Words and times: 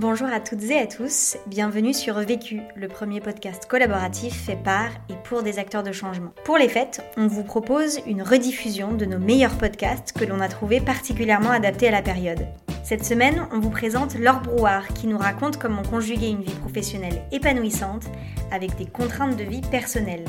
Bonjour 0.00 0.28
à 0.28 0.38
toutes 0.38 0.62
et 0.62 0.78
à 0.78 0.86
tous, 0.86 1.36
bienvenue 1.48 1.92
sur 1.92 2.14
Vécu, 2.20 2.60
le 2.76 2.86
premier 2.86 3.20
podcast 3.20 3.66
collaboratif 3.66 4.32
fait 4.32 4.54
par 4.54 4.90
et 5.08 5.16
pour 5.24 5.42
des 5.42 5.58
acteurs 5.58 5.82
de 5.82 5.90
changement. 5.90 6.32
Pour 6.44 6.56
les 6.56 6.68
fêtes, 6.68 7.02
on 7.16 7.26
vous 7.26 7.42
propose 7.42 7.98
une 8.06 8.22
rediffusion 8.22 8.92
de 8.92 9.04
nos 9.04 9.18
meilleurs 9.18 9.58
podcasts 9.58 10.12
que 10.12 10.24
l'on 10.24 10.38
a 10.38 10.46
trouvés 10.46 10.80
particulièrement 10.80 11.50
adaptés 11.50 11.88
à 11.88 11.90
la 11.90 12.02
période. 12.02 12.46
Cette 12.84 13.04
semaine, 13.04 13.48
on 13.50 13.58
vous 13.58 13.70
présente 13.70 14.14
Laure 14.14 14.40
Brouard 14.40 14.86
qui 14.94 15.08
nous 15.08 15.18
raconte 15.18 15.56
comment 15.56 15.82
conjuguer 15.82 16.28
une 16.28 16.44
vie 16.44 16.54
professionnelle 16.54 17.20
épanouissante 17.32 18.04
avec 18.52 18.76
des 18.76 18.86
contraintes 18.86 19.36
de 19.36 19.42
vie 19.42 19.62
personnelles. 19.62 20.26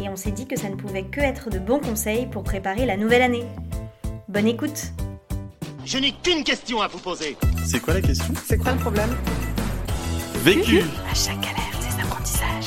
Et 0.00 0.08
on 0.08 0.14
s'est 0.14 0.30
dit 0.30 0.46
que 0.46 0.56
ça 0.56 0.68
ne 0.70 0.76
pouvait 0.76 1.06
que 1.06 1.20
être 1.20 1.50
de 1.50 1.58
bons 1.58 1.80
conseils 1.80 2.26
pour 2.26 2.44
préparer 2.44 2.86
la 2.86 2.96
nouvelle 2.96 3.22
année. 3.22 3.46
Bonne 4.28 4.46
écoute 4.46 4.92
Je 5.84 5.98
n'ai 5.98 6.12
qu'une 6.12 6.44
question 6.44 6.80
à 6.80 6.86
vous 6.86 7.00
poser. 7.00 7.36
C'est 7.64 7.80
quoi 7.80 7.94
la 7.94 8.00
question? 8.00 8.34
C'est 8.44 8.58
quoi 8.58 8.72
le 8.72 8.78
problème? 8.78 9.10
Vécu. 10.44 10.80
À 11.10 11.14
chaque 11.14 11.40
galère, 11.40 11.78
des 11.80 12.02
apprentissages. 12.02 12.66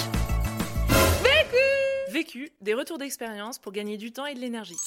Vécu, 2.12 2.49
des 2.62 2.73
retours 2.73 2.98
d'expérience 2.98 3.59
pour 3.59 3.73
gagner 3.73 3.98
du 3.98 4.12
temps 4.12 4.26
et 4.26 4.34
de 4.34 4.40
l'énergie. 4.40 4.77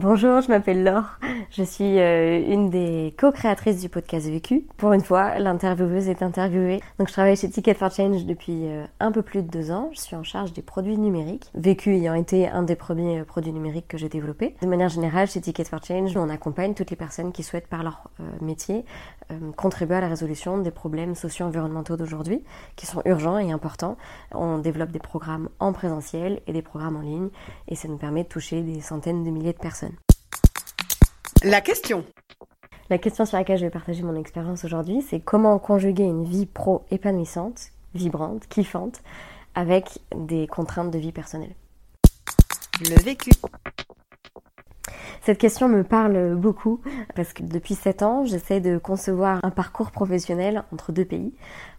Bonjour, 0.00 0.40
je 0.42 0.48
m'appelle 0.48 0.84
Laure. 0.84 1.18
Je 1.50 1.64
suis 1.64 1.98
euh, 1.98 2.40
une 2.46 2.70
des 2.70 3.16
co-créatrices 3.18 3.80
du 3.80 3.88
podcast 3.88 4.28
Vécu. 4.28 4.64
Pour 4.76 4.92
une 4.92 5.00
fois, 5.00 5.40
l'intervieweuse 5.40 6.08
est 6.08 6.22
interviewée. 6.22 6.80
Donc, 7.00 7.08
je 7.08 7.12
travaille 7.12 7.36
chez 7.36 7.50
Ticket 7.50 7.74
for 7.74 7.90
Change 7.90 8.24
depuis 8.24 8.68
euh, 8.68 8.84
un 9.00 9.10
peu 9.10 9.22
plus 9.22 9.42
de 9.42 9.48
deux 9.48 9.72
ans. 9.72 9.90
Je 9.92 9.98
suis 9.98 10.14
en 10.14 10.22
charge 10.22 10.52
des 10.52 10.62
produits 10.62 10.96
numériques. 10.96 11.50
Vécu 11.56 11.96
ayant 11.96 12.14
été 12.14 12.46
un 12.46 12.62
des 12.62 12.76
premiers 12.76 13.18
euh, 13.18 13.24
produits 13.24 13.52
numériques 13.52 13.88
que 13.88 13.98
j'ai 13.98 14.08
développés. 14.08 14.54
De 14.62 14.68
manière 14.68 14.88
générale, 14.88 15.26
chez 15.26 15.40
Ticket 15.40 15.64
for 15.64 15.82
Change, 15.82 16.16
on 16.16 16.28
accompagne 16.28 16.74
toutes 16.74 16.90
les 16.90 16.96
personnes 16.96 17.32
qui 17.32 17.42
souhaitent, 17.42 17.66
par 17.66 17.82
leur 17.82 18.08
métier, 18.40 18.84
contribuer 19.56 19.96
à 19.96 20.00
la 20.00 20.08
résolution 20.08 20.58
des 20.58 20.70
problèmes 20.70 21.16
socio-environnementaux 21.16 21.96
d'aujourd'hui, 21.96 22.44
qui 22.76 22.86
sont 22.86 23.02
urgents 23.04 23.38
et 23.38 23.50
importants. 23.50 23.96
On 24.32 24.58
développe 24.58 24.90
des 24.90 24.98
programmes 25.00 25.48
en 25.58 25.72
présentiel 25.72 26.40
et 26.46 26.52
des 26.52 26.62
programmes 26.62 26.96
en 26.96 27.00
ligne, 27.00 27.30
et 27.66 27.74
ça 27.74 27.88
nous 27.88 27.96
permet 27.96 28.22
de 28.22 28.28
toucher 28.28 28.62
des 28.62 28.80
centaines 28.80 29.24
de 29.24 29.30
milliers 29.30 29.52
de 29.52 29.58
personnes. 29.58 29.87
La 31.44 31.60
question. 31.60 32.04
La 32.90 32.98
question 32.98 33.24
sur 33.24 33.38
laquelle 33.38 33.58
je 33.58 33.64
vais 33.64 33.70
partager 33.70 34.02
mon 34.02 34.16
expérience 34.16 34.64
aujourd'hui, 34.64 35.02
c'est 35.02 35.20
comment 35.20 35.56
conjuguer 35.60 36.02
une 36.02 36.24
vie 36.24 36.46
pro 36.46 36.84
épanouissante, 36.90 37.70
vibrante, 37.94 38.48
kiffante, 38.48 39.02
avec 39.54 40.00
des 40.16 40.48
contraintes 40.48 40.90
de 40.90 40.98
vie 40.98 41.12
personnelle. 41.12 41.54
Le 42.80 43.00
vécu. 43.02 43.30
Cette 45.28 45.36
question 45.36 45.68
me 45.68 45.84
parle 45.84 46.36
beaucoup 46.36 46.80
parce 47.14 47.34
que 47.34 47.42
depuis 47.42 47.74
7 47.74 48.02
ans, 48.02 48.24
j'essaie 48.24 48.60
de 48.60 48.78
concevoir 48.78 49.40
un 49.42 49.50
parcours 49.50 49.90
professionnel 49.90 50.64
entre 50.72 50.90
deux 50.90 51.04
pays, 51.04 51.34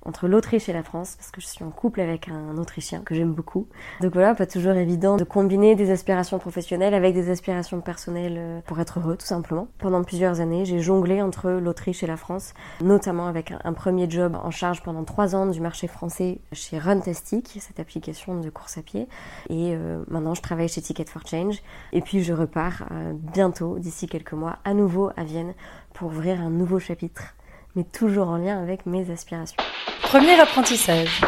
entre 0.05 0.27
l'Autriche 0.27 0.69
et 0.69 0.73
la 0.73 0.83
France, 0.83 1.15
parce 1.17 1.31
que 1.31 1.41
je 1.41 1.47
suis 1.47 1.65
en 1.65 1.71
couple 1.71 1.99
avec 1.99 2.29
un 2.29 2.57
Autrichien 2.59 3.01
que 3.01 3.15
j'aime 3.15 3.33
beaucoup. 3.33 3.67
Donc 4.01 4.13
voilà, 4.13 4.35
pas 4.35 4.45
toujours 4.45 4.73
évident 4.73 5.17
de 5.17 5.23
combiner 5.23 5.75
des 5.75 5.89
aspirations 5.89 6.37
professionnelles 6.37 6.93
avec 6.93 7.15
des 7.15 7.31
aspirations 7.31 7.81
personnelles 7.81 8.35
euh, 8.37 8.59
pour 8.67 8.79
être 8.79 8.99
heureux, 8.99 9.17
tout 9.17 9.25
simplement. 9.25 9.67
Pendant 9.79 10.03
plusieurs 10.03 10.41
années, 10.41 10.63
j'ai 10.65 10.79
jonglé 10.79 11.19
entre 11.21 11.49
l'Autriche 11.49 12.03
et 12.03 12.07
la 12.07 12.17
France, 12.17 12.53
notamment 12.81 13.25
avec 13.25 13.51
un 13.63 13.73
premier 13.73 14.07
job 14.07 14.37
en 14.41 14.51
charge 14.51 14.83
pendant 14.83 15.03
3 15.03 15.35
ans 15.35 15.47
du 15.47 15.59
marché 15.59 15.87
français 15.87 16.39
chez 16.53 16.77
Runtastic, 16.77 17.57
cette 17.59 17.79
application 17.79 18.39
de 18.39 18.49
course 18.51 18.77
à 18.77 18.83
pied. 18.83 19.07
Et 19.49 19.73
euh, 19.73 20.03
maintenant, 20.07 20.35
je 20.35 20.41
travaille 20.43 20.69
chez 20.69 20.81
Ticket 20.81 21.05
for 21.05 21.25
Change. 21.25 21.63
Et 21.93 22.01
puis, 22.01 22.23
je 22.23 22.33
repars 22.33 22.85
euh, 22.91 23.13
bientôt, 23.39 23.79
d'ici 23.79 24.05
quelques 24.05 24.33
mois, 24.33 24.57
à 24.65 24.73
nouveau 24.73 25.11
à 25.15 25.23
Vienne 25.23 25.53
pour 25.93 26.09
ouvrir 26.09 26.41
un 26.41 26.49
nouveau 26.49 26.77
chapitre, 26.77 27.35
mais 27.73 27.85
toujours 27.85 28.27
en 28.27 28.35
lien 28.35 28.61
avec 28.61 28.85
mes 28.85 29.09
aspirations. 29.11 29.55
Premier 30.01 30.37
apprentissage. 30.37 31.21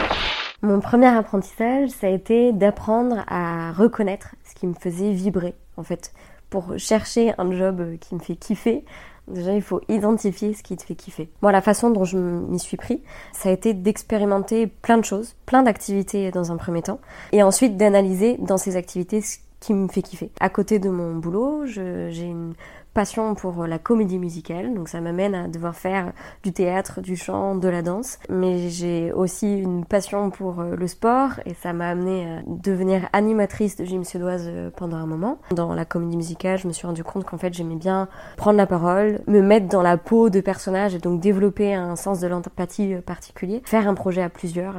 Mon 0.61 0.81
premier 0.81 1.07
apprentissage, 1.07 1.87
ça 1.87 2.07
a 2.07 2.09
été 2.09 2.51
d'apprendre 2.51 3.23
à 3.29 3.71
reconnaître 3.71 4.35
ce 4.43 4.55
qui 4.55 4.67
me 4.67 4.73
faisait 4.73 5.13
vibrer. 5.13 5.55
En 5.77 5.83
fait, 5.83 6.11
pour 6.49 6.77
chercher 6.77 7.33
un 7.37 7.49
job 7.53 7.97
qui 8.01 8.13
me 8.15 8.19
fait 8.19 8.35
kiffer, 8.35 8.83
déjà 9.29 9.53
il 9.53 9.61
faut 9.61 9.79
identifier 9.87 10.53
ce 10.53 10.63
qui 10.63 10.75
te 10.75 10.83
fait 10.83 10.95
kiffer. 10.95 11.29
Moi, 11.41 11.53
la 11.53 11.61
façon 11.61 11.91
dont 11.91 12.03
je 12.03 12.17
m'y 12.17 12.59
suis 12.59 12.75
pris, 12.75 13.01
ça 13.31 13.47
a 13.47 13.53
été 13.53 13.73
d'expérimenter 13.73 14.67
plein 14.67 14.97
de 14.97 15.05
choses, 15.05 15.37
plein 15.45 15.63
d'activités 15.63 16.29
dans 16.31 16.51
un 16.51 16.57
premier 16.57 16.81
temps, 16.81 16.99
et 17.31 17.41
ensuite 17.41 17.77
d'analyser 17.77 18.35
dans 18.37 18.57
ces 18.57 18.75
activités 18.75 19.21
ce 19.21 19.37
qui 19.61 19.73
me 19.73 19.87
fait 19.87 20.01
kiffer. 20.01 20.31
À 20.41 20.49
côté 20.49 20.79
de 20.79 20.89
mon 20.89 21.15
boulot, 21.15 21.65
j'ai 21.65 22.25
une 22.25 22.53
passion 22.93 23.35
pour 23.35 23.65
la 23.67 23.79
comédie 23.79 24.19
musicale, 24.19 24.73
donc 24.73 24.89
ça 24.89 24.99
m'amène 24.99 25.33
à 25.33 25.47
devoir 25.47 25.75
faire 25.75 26.11
du 26.43 26.51
théâtre, 26.51 26.99
du 26.99 27.15
chant, 27.15 27.55
de 27.55 27.69
la 27.69 27.81
danse. 27.81 28.19
Mais 28.29 28.69
j'ai 28.69 29.13
aussi 29.13 29.59
une 29.59 29.85
passion 29.85 30.29
pour 30.29 30.59
euh, 30.59 30.75
le 30.75 30.87
sport 30.87 31.39
et 31.45 31.53
ça 31.53 31.73
m'a 31.73 31.89
amené 31.89 32.25
à 32.25 32.41
devenir 32.45 33.07
animatrice 33.13 33.77
de 33.77 33.85
gym 33.85 34.03
suédoise 34.03 34.43
euh, 34.47 34.69
pendant 34.75 34.97
un 34.97 35.05
moment. 35.05 35.39
Dans 35.51 35.73
la 35.73 35.85
comédie 35.85 36.17
musicale, 36.17 36.57
je 36.57 36.67
me 36.67 36.73
suis 36.73 36.85
rendu 36.85 37.03
compte 37.03 37.23
qu'en 37.23 37.37
fait 37.37 37.53
j'aimais 37.53 37.75
bien 37.75 38.09
prendre 38.35 38.57
la 38.57 38.67
parole, 38.67 39.21
me 39.27 39.41
mettre 39.41 39.67
dans 39.67 39.81
la 39.81 39.97
peau 39.97 40.29
de 40.29 40.41
personnages 40.41 40.93
et 40.93 40.99
donc 40.99 41.21
développer 41.21 41.73
un 41.73 41.95
sens 41.95 42.19
de 42.19 42.27
l'empathie 42.27 42.95
euh, 42.95 43.01
particulier. 43.01 43.61
Faire 43.63 43.87
un 43.87 43.93
projet 43.93 44.21
à 44.21 44.29
plusieurs, 44.29 44.75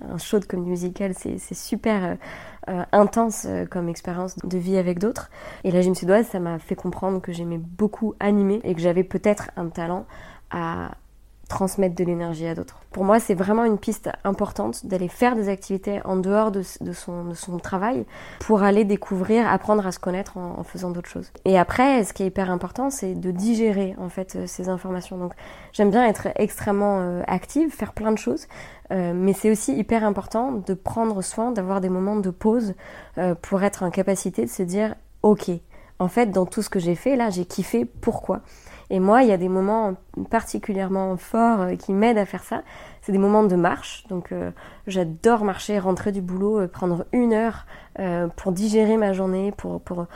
un 0.00 0.18
show 0.18 0.40
de 0.40 0.46
comédie 0.46 0.70
musicale, 0.70 1.12
c'est 1.14 1.54
super 1.54 2.16
euh, 2.68 2.84
intense 2.92 3.44
euh, 3.48 3.66
comme 3.66 3.88
expérience 3.88 4.36
de 4.38 4.58
vie 4.58 4.76
avec 4.76 4.98
d'autres. 4.98 5.30
Et 5.64 5.70
la 5.70 5.80
gym 5.80 5.94
suédoise, 5.94 6.26
ça 6.26 6.38
m'a 6.38 6.58
fait 6.58 6.76
comprendre 6.76 7.20
que 7.20 7.32
j'aimais 7.32 7.58
beaucoup 7.58 8.14
animer 8.20 8.60
et 8.64 8.74
que 8.74 8.80
j'avais 8.80 9.04
peut-être 9.04 9.50
un 9.56 9.68
talent 9.68 10.06
à 10.50 10.92
transmettre 11.48 11.94
de 11.94 12.04
l'énergie 12.04 12.46
à 12.46 12.54
d'autres. 12.54 12.78
Pour 12.92 13.04
moi, 13.04 13.20
c'est 13.20 13.34
vraiment 13.34 13.64
une 13.64 13.78
piste 13.78 14.10
importante 14.24 14.86
d'aller 14.86 15.08
faire 15.08 15.34
des 15.34 15.48
activités 15.48 16.00
en 16.04 16.16
dehors 16.16 16.50
de, 16.50 16.62
son, 16.62 17.58
travail 17.62 18.04
pour 18.40 18.62
aller 18.62 18.84
découvrir, 18.84 19.46
apprendre 19.46 19.86
à 19.86 19.92
se 19.92 19.98
connaître 19.98 20.36
en, 20.36 20.62
faisant 20.64 20.90
d'autres 20.90 21.08
choses. 21.08 21.30
Et 21.44 21.58
après, 21.58 22.04
ce 22.04 22.12
qui 22.12 22.22
est 22.22 22.26
hyper 22.26 22.50
important, 22.50 22.90
c'est 22.90 23.14
de 23.14 23.30
digérer 23.30 23.94
en 23.98 24.08
fait 24.08 24.36
euh, 24.36 24.46
ces 24.46 24.68
informations. 24.68 25.16
Donc, 25.18 25.32
j'aime 25.72 25.90
bien 25.90 26.06
être 26.06 26.28
extrêmement 26.36 27.00
euh, 27.00 27.22
active, 27.26 27.70
faire 27.70 27.92
plein 27.92 28.12
de 28.12 28.18
choses, 28.18 28.46
euh, 28.90 29.12
mais 29.14 29.32
c'est 29.32 29.50
aussi 29.50 29.76
hyper 29.76 30.04
important 30.04 30.52
de 30.52 30.74
prendre 30.74 31.22
soin, 31.22 31.50
d'avoir 31.50 31.80
des 31.80 31.88
moments 31.88 32.16
de 32.16 32.30
pause 32.30 32.74
pour 33.42 33.62
être 33.62 33.82
en 33.82 33.90
capacité 33.90 34.44
de 34.44 34.50
se 34.50 34.62
dire, 34.62 34.94
ok, 35.22 35.50
en 35.98 36.08
fait, 36.08 36.26
dans 36.26 36.46
tout 36.46 36.62
ce 36.62 36.70
que 36.70 36.80
j'ai 36.80 36.94
fait 36.94 37.14
là, 37.14 37.30
j'ai 37.30 37.44
kiffé. 37.44 37.84
Pourquoi? 37.84 38.40
Et 38.92 39.00
moi, 39.00 39.22
il 39.22 39.30
y 39.30 39.32
a 39.32 39.38
des 39.38 39.48
moments 39.48 39.94
particulièrement 40.28 41.16
forts 41.16 41.62
euh, 41.62 41.76
qui 41.76 41.94
m'aident 41.94 42.18
à 42.18 42.26
faire 42.26 42.44
ça. 42.44 42.62
C'est 43.00 43.10
des 43.10 43.16
moments 43.18 43.42
de 43.42 43.56
marche. 43.56 44.04
Donc, 44.08 44.32
euh, 44.32 44.50
j'adore 44.86 45.44
marcher, 45.44 45.78
rentrer 45.78 46.12
du 46.12 46.20
boulot, 46.20 46.60
euh, 46.60 46.68
prendre 46.68 47.06
une 47.12 47.32
heure 47.32 47.66
pour 48.36 48.52
digérer 48.52 48.96
ma 48.96 49.12
journée, 49.12 49.52
pour, 49.52 49.80
pour, 49.80 50.06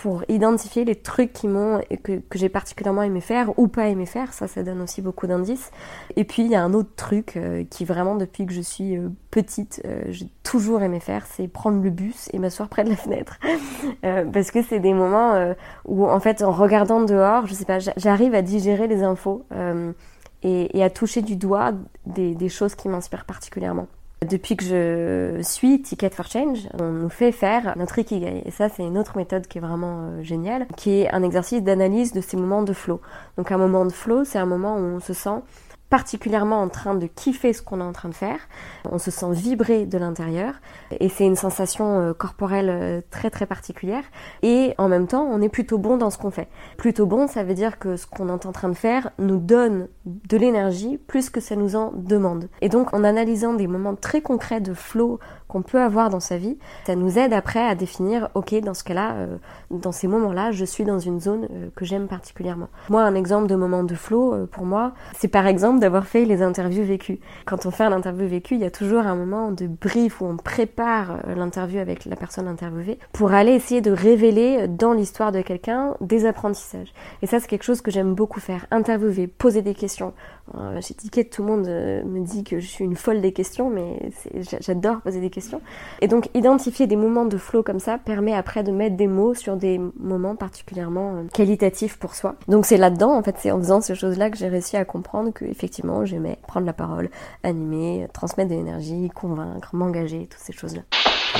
pour 0.00 0.24
identifier 0.28 0.86
les 0.86 0.94
trucs 0.94 1.34
qui 1.34 1.46
m'ont 1.46 1.82
que, 2.02 2.20
que 2.20 2.38
j'ai 2.38 2.48
particulièrement 2.48 3.02
aimé 3.02 3.20
faire 3.20 3.58
ou 3.58 3.68
pas 3.68 3.88
aimé 3.88 4.06
faire. 4.06 4.32
Ça 4.32 4.48
ça 4.48 4.62
donne 4.62 4.80
aussi 4.80 5.02
beaucoup 5.02 5.26
d'indices. 5.26 5.70
Et 6.16 6.24
puis 6.24 6.42
il 6.42 6.50
y 6.50 6.54
a 6.54 6.62
un 6.62 6.72
autre 6.72 6.88
truc 6.96 7.36
euh, 7.36 7.64
qui 7.68 7.84
vraiment 7.84 8.14
depuis 8.14 8.46
que 8.46 8.52
je 8.54 8.62
suis 8.62 8.96
euh, 8.96 9.10
petite 9.30 9.82
euh, 9.84 10.04
j'ai 10.08 10.26
toujours 10.42 10.80
aimé 10.80 11.00
faire 11.00 11.26
c'est 11.26 11.48
prendre 11.48 11.82
le 11.82 11.90
bus 11.90 12.30
et 12.32 12.38
m'asseoir 12.38 12.70
près 12.70 12.82
de 12.82 12.88
la 12.88 12.96
fenêtre. 12.96 13.38
Parce 14.32 14.50
que 14.50 14.62
c'est 14.62 14.80
des 14.80 14.94
moments 14.94 15.54
où 15.84 16.06
en 16.06 16.18
fait 16.18 16.42
en 16.42 16.52
regardant 16.52 17.02
dehors 17.02 17.46
je 17.46 17.52
sais 17.52 17.66
pas 17.66 17.78
j'arrive 17.78 18.34
à 18.34 18.40
digérer 18.40 18.88
les 18.88 19.02
infos 19.02 19.44
et, 20.42 20.82
à 20.82 20.90
toucher 20.90 21.20
du 21.20 21.36
doigt 21.36 21.72
des 22.06 22.48
choses 22.48 22.74
qui 22.74 22.88
m'inspirent 22.88 23.26
particulièrement 23.26 23.86
depuis 24.26 24.56
que 24.56 24.64
je 24.64 25.42
suis 25.42 25.80
Ticket 25.80 26.10
for 26.10 26.26
Change, 26.26 26.68
on 26.78 26.90
nous 26.90 27.08
fait 27.08 27.32
faire 27.32 27.74
notre 27.78 27.98
Ikigai. 27.98 28.42
Et 28.44 28.50
ça, 28.50 28.68
c'est 28.68 28.82
une 28.82 28.98
autre 28.98 29.16
méthode 29.16 29.46
qui 29.46 29.58
est 29.58 29.60
vraiment 29.62 30.00
euh, 30.00 30.22
géniale, 30.22 30.66
qui 30.76 31.00
est 31.00 31.10
un 31.10 31.22
exercice 31.22 31.62
d'analyse 31.62 32.12
de 32.12 32.20
ces 32.20 32.36
moments 32.36 32.62
de 32.62 32.74
flow. 32.74 33.00
Donc 33.38 33.50
un 33.50 33.56
moment 33.56 33.86
de 33.86 33.92
flow, 33.92 34.24
c'est 34.24 34.38
un 34.38 34.46
moment 34.46 34.76
où 34.76 34.80
on 34.80 35.00
se 35.00 35.14
sent 35.14 35.40
particulièrement 35.90 36.62
en 36.62 36.68
train 36.68 36.94
de 36.94 37.06
kiffer 37.06 37.52
ce 37.52 37.62
qu'on 37.62 37.80
est 37.80 37.84
en 37.84 37.92
train 37.92 38.08
de 38.08 38.14
faire. 38.14 38.38
On 38.90 38.98
se 38.98 39.10
sent 39.10 39.32
vibrer 39.32 39.86
de 39.86 39.98
l'intérieur 39.98 40.54
et 40.98 41.08
c'est 41.08 41.26
une 41.26 41.36
sensation 41.36 42.00
euh, 42.00 42.12
corporelle 42.14 42.70
euh, 42.70 43.00
très 43.10 43.28
très 43.28 43.44
particulière. 43.44 44.04
Et 44.42 44.74
en 44.78 44.88
même 44.88 45.08
temps, 45.08 45.28
on 45.28 45.42
est 45.42 45.48
plutôt 45.48 45.78
bon 45.78 45.96
dans 45.96 46.10
ce 46.10 46.16
qu'on 46.16 46.30
fait. 46.30 46.48
Plutôt 46.78 47.06
bon, 47.06 47.26
ça 47.26 47.42
veut 47.42 47.54
dire 47.54 47.78
que 47.78 47.96
ce 47.96 48.06
qu'on 48.06 48.28
est 48.28 48.46
en 48.46 48.52
train 48.52 48.68
de 48.68 48.74
faire 48.74 49.10
nous 49.18 49.38
donne 49.38 49.88
de 50.06 50.36
l'énergie 50.36 50.96
plus 50.96 51.28
que 51.28 51.40
ça 51.40 51.56
nous 51.56 51.74
en 51.74 51.92
demande. 51.92 52.48
Et 52.60 52.68
donc 52.68 52.94
en 52.94 53.02
analysant 53.02 53.54
des 53.54 53.66
moments 53.66 53.96
très 53.96 54.20
concrets 54.20 54.60
de 54.60 54.74
flow 54.74 55.18
qu'on 55.50 55.62
peut 55.62 55.80
avoir 55.80 56.08
dans 56.08 56.20
sa 56.20 56.38
vie, 56.38 56.56
ça 56.86 56.94
nous 56.94 57.18
aide 57.18 57.32
après 57.32 57.60
à 57.60 57.74
définir, 57.74 58.28
ok, 58.34 58.54
dans 58.60 58.72
ce 58.72 58.84
cas-là, 58.84 59.12
euh, 59.14 59.36
dans 59.70 59.92
ces 59.92 60.06
moments-là, 60.06 60.52
je 60.52 60.64
suis 60.64 60.84
dans 60.84 60.98
une 60.98 61.20
zone 61.20 61.48
euh, 61.50 61.68
que 61.74 61.84
j'aime 61.84 62.06
particulièrement. 62.06 62.68
Moi, 62.88 63.02
un 63.02 63.14
exemple 63.14 63.48
de 63.48 63.56
moment 63.56 63.82
de 63.84 63.94
flow, 63.94 64.32
euh, 64.32 64.46
pour 64.46 64.64
moi, 64.64 64.92
c'est 65.18 65.28
par 65.28 65.46
exemple 65.46 65.80
d'avoir 65.80 66.06
fait 66.06 66.24
les 66.24 66.40
interviews 66.40 66.84
vécues. 66.84 67.18
Quand 67.46 67.66
on 67.66 67.70
fait 67.70 67.84
un 67.84 67.92
interview 67.92 68.28
vécu, 68.28 68.54
il 68.54 68.60
y 68.60 68.64
a 68.64 68.70
toujours 68.70 69.06
un 69.06 69.16
moment 69.16 69.50
de 69.50 69.66
brief 69.66 70.20
où 70.20 70.26
on 70.26 70.36
prépare 70.36 71.18
l'interview 71.36 71.80
avec 71.80 72.04
la 72.04 72.16
personne 72.16 72.46
interviewée 72.46 72.98
pour 73.12 73.32
aller 73.32 73.52
essayer 73.52 73.80
de 73.80 73.90
révéler 73.90 74.68
dans 74.68 74.92
l'histoire 74.92 75.32
de 75.32 75.42
quelqu'un 75.42 75.94
des 76.00 76.26
apprentissages. 76.26 76.92
Et 77.22 77.26
ça, 77.26 77.40
c'est 77.40 77.48
quelque 77.48 77.64
chose 77.64 77.80
que 77.80 77.90
j'aime 77.90 78.14
beaucoup 78.14 78.40
faire. 78.40 78.66
Interviewer, 78.70 79.26
poser 79.26 79.62
des 79.62 79.74
questions. 79.74 80.12
Que 80.52 81.22
tout 81.22 81.42
le 81.42 81.48
monde 81.48 81.66
me 81.66 82.24
dit 82.24 82.44
que 82.44 82.60
je 82.60 82.66
suis 82.66 82.84
une 82.84 82.96
folle 82.96 83.20
des 83.20 83.32
questions, 83.32 83.70
mais 83.70 84.10
j'adore 84.60 85.00
poser 85.00 85.20
des 85.20 85.30
questions. 85.30 85.60
Et 86.00 86.08
donc, 86.08 86.28
identifier 86.34 86.86
des 86.86 86.96
moments 86.96 87.24
de 87.24 87.36
flow 87.36 87.62
comme 87.62 87.80
ça 87.80 87.98
permet 87.98 88.34
après 88.34 88.62
de 88.62 88.72
mettre 88.72 88.96
des 88.96 89.06
mots 89.06 89.34
sur 89.34 89.56
des 89.56 89.80
moments 89.98 90.36
particulièrement 90.36 91.14
euh, 91.14 91.22
qualitatifs 91.32 91.98
pour 91.98 92.14
soi. 92.14 92.36
Donc, 92.48 92.66
c'est 92.66 92.76
là-dedans, 92.76 93.16
en 93.16 93.22
fait, 93.22 93.36
c'est 93.38 93.50
en 93.50 93.58
faisant 93.58 93.80
ces 93.80 93.94
choses-là 93.94 94.30
que 94.30 94.36
j'ai 94.36 94.48
réussi 94.48 94.76
à 94.76 94.84
comprendre 94.84 95.32
que, 95.32 95.44
effectivement, 95.44 96.04
j'aimais 96.04 96.38
prendre 96.46 96.66
la 96.66 96.72
parole, 96.72 97.10
animer, 97.42 98.06
transmettre 98.12 98.50
de 98.50 98.56
l'énergie, 98.56 99.10
convaincre, 99.14 99.74
m'engager, 99.74 100.26
toutes 100.30 100.40
ces 100.40 100.52
choses-là. 100.52 100.82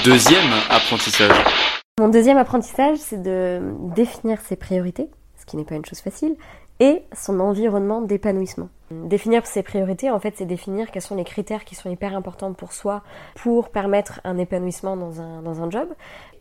Deuxième 0.05 0.53
apprentissage. 0.69 1.37
Mon 2.01 2.09
deuxième 2.09 2.39
apprentissage, 2.39 2.99
c'est 2.99 3.23
de 3.23 3.61
définir 3.95 4.41
ses 4.41 4.57
priorités, 4.57 5.09
ce 5.39 5.47
qui 5.47 5.57
n'est 5.57 5.65
pas 5.65 5.75
une 5.75 5.85
chose 5.85 6.01
facile, 6.01 6.37
et 6.79 7.03
son 7.13 7.41
environnement 7.41 8.01
d'épanouissement. 8.01 8.69
Définir 8.91 9.47
ses 9.47 9.63
priorités, 9.63 10.11
en 10.11 10.19
fait, 10.19 10.35
c'est 10.37 10.47
définir 10.47 10.91
quels 10.91 11.03
sont 11.03 11.15
les 11.15 11.25
critères 11.25 11.65
qui 11.65 11.77
sont 11.77 11.89
hyper 11.89 12.17
importants 12.17 12.53
pour 12.53 12.73
soi 12.73 13.03
pour 13.37 13.69
permettre 13.69 14.21
un 14.25 14.37
épanouissement 14.37 14.97
dans 14.97 15.21
un, 15.21 15.43
dans 15.43 15.63
un 15.63 15.71
job. 15.71 15.89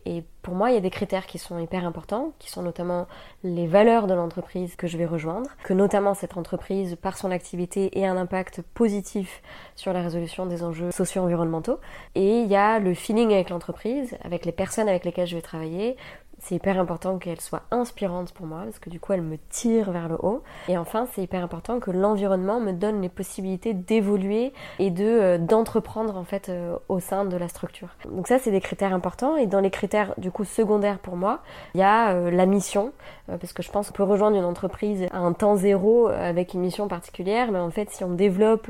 Et 0.04 0.24
pour 0.42 0.54
moi, 0.54 0.70
il 0.70 0.74
y 0.74 0.76
a 0.76 0.80
des 0.80 0.90
critères 0.90 1.26
qui 1.26 1.38
sont 1.38 1.58
hyper 1.58 1.84
importants, 1.86 2.32
qui 2.38 2.50
sont 2.50 2.62
notamment 2.62 3.06
les 3.44 3.66
valeurs 3.66 4.06
de 4.06 4.14
l'entreprise 4.14 4.74
que 4.74 4.86
je 4.86 4.96
vais 4.96 5.06
rejoindre, 5.06 5.50
que 5.62 5.74
notamment 5.74 6.14
cette 6.14 6.36
entreprise, 6.36 6.96
par 6.96 7.16
son 7.18 7.30
activité, 7.30 7.98
ait 7.98 8.06
un 8.06 8.16
impact 8.16 8.62
positif 8.74 9.42
sur 9.76 9.92
la 9.92 10.02
résolution 10.02 10.46
des 10.46 10.64
enjeux 10.64 10.90
socio-environnementaux. 10.90 11.78
Et 12.14 12.40
il 12.40 12.48
y 12.48 12.56
a 12.56 12.78
le 12.78 12.94
feeling 12.94 13.32
avec 13.32 13.50
l'entreprise, 13.50 14.16
avec 14.24 14.44
les 14.44 14.52
personnes 14.52 14.88
avec 14.88 15.04
lesquelles 15.04 15.28
je 15.28 15.36
vais 15.36 15.42
travailler, 15.42 15.96
c'est 16.40 16.54
hyper 16.54 16.78
important 16.78 17.18
qu'elle 17.18 17.40
soit 17.40 17.62
inspirante 17.70 18.32
pour 18.32 18.46
moi 18.46 18.62
parce 18.64 18.78
que 18.78 18.90
du 18.90 18.98
coup 18.98 19.12
elle 19.12 19.22
me 19.22 19.36
tire 19.50 19.90
vers 19.90 20.08
le 20.08 20.16
haut. 20.16 20.42
Et 20.68 20.78
enfin, 20.78 21.06
c'est 21.12 21.22
hyper 21.22 21.44
important 21.44 21.80
que 21.80 21.90
l'environnement 21.90 22.60
me 22.60 22.72
donne 22.72 23.00
les 23.02 23.08
possibilités 23.08 23.74
d'évoluer 23.74 24.52
et 24.78 24.90
de 24.90 25.04
euh, 25.04 25.38
d'entreprendre 25.38 26.16
en 26.16 26.24
fait 26.24 26.48
euh, 26.48 26.76
au 26.88 26.98
sein 26.98 27.24
de 27.24 27.36
la 27.36 27.48
structure. 27.48 27.88
Donc 28.10 28.26
ça, 28.26 28.38
c'est 28.38 28.50
des 28.50 28.60
critères 28.60 28.94
importants. 28.94 29.36
Et 29.36 29.46
dans 29.46 29.60
les 29.60 29.70
critères 29.70 30.14
du 30.18 30.30
coup 30.30 30.44
secondaires 30.44 30.98
pour 30.98 31.16
moi, 31.16 31.40
il 31.74 31.80
y 31.80 31.84
a 31.84 32.12
euh, 32.12 32.30
la 32.30 32.46
mission 32.46 32.92
parce 33.26 33.52
que 33.52 33.62
je 33.62 33.70
pense 33.70 33.88
qu'on 33.88 33.94
peut 33.94 34.02
rejoindre 34.02 34.36
une 34.36 34.44
entreprise 34.44 35.06
à 35.12 35.18
un 35.18 35.32
temps 35.32 35.54
zéro 35.54 36.08
avec 36.08 36.52
une 36.52 36.62
mission 36.62 36.88
particulière, 36.88 37.52
mais 37.52 37.60
en 37.60 37.70
fait, 37.70 37.88
si 37.90 38.02
on 38.02 38.10
développe 38.10 38.68